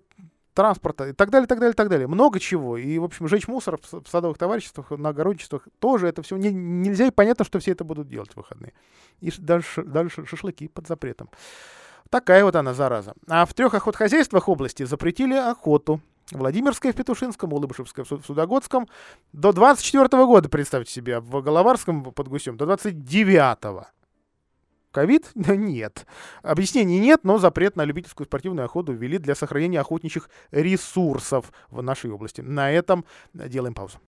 транспорта 0.56 1.10
и 1.10 1.14
так 1.14 1.30
далее, 1.30 1.48
так 1.48 1.60
далее, 1.60 1.74
так 1.74 1.90
далее. 1.90 2.08
Много 2.08 2.40
чего. 2.40 2.78
И, 2.78 2.98
в 2.98 3.04
общем, 3.04 3.28
жечь 3.28 3.48
мусор 3.48 3.78
в 3.78 4.08
садовых 4.10 4.38
товариществах, 4.38 4.90
на 4.92 5.10
огородничествах 5.10 5.68
тоже 5.80 6.08
это 6.08 6.24
все 6.24 6.38
не, 6.38 6.52
нельзя. 6.52 7.08
И 7.08 7.12
понятно, 7.12 7.46
что 7.46 7.60
все 7.60 7.72
это 7.72 7.84
будут 7.84 8.08
делать 8.08 8.32
в 8.32 8.38
выходные. 8.38 8.74
И 9.20 9.32
дальше, 9.38 9.84
дальше 9.84 10.26
шашлыки 10.26 10.68
под 10.70 10.88
запретом. 10.88 11.30
Такая 12.10 12.44
вот 12.44 12.56
она, 12.56 12.74
зараза. 12.74 13.14
А 13.28 13.46
в 13.46 13.54
трех 13.54 13.74
охотхозяйствах 13.74 14.48
области 14.48 14.84
запретили 14.84 15.34
охоту. 15.34 16.02
Владимирская 16.32 16.92
в 16.92 16.96
Петушинском, 16.96 17.54
Улыбышевская 17.54 18.06
в 18.06 18.22
Судогодском. 18.26 18.88
До 19.32 19.52
24 19.52 20.06
-го 20.06 20.26
года, 20.26 20.50
представьте 20.50 20.92
себе, 20.92 21.20
в 21.20 21.42
Головарском 21.42 22.04
под 22.04 22.28
Гусем, 22.28 22.58
до 22.58 22.66
29-го. 22.66 23.86
Ковид? 24.96 25.30
Нет. 25.36 26.08
Объяснений 26.42 27.00
нет, 27.00 27.26
но 27.26 27.38
запрет 27.38 27.76
на 27.76 27.84
любительскую 27.84 28.26
спортивную 28.26 28.64
охоту 28.64 28.94
ввели 28.94 29.18
для 29.18 29.36
сохранения 29.36 29.82
охотничьих 29.82 30.30
ресурсов 30.52 31.52
в 31.70 31.82
нашей 31.82 32.12
области. 32.12 32.40
На 32.40 32.72
этом 32.72 33.04
делаем 33.34 33.74
паузу. 33.74 33.98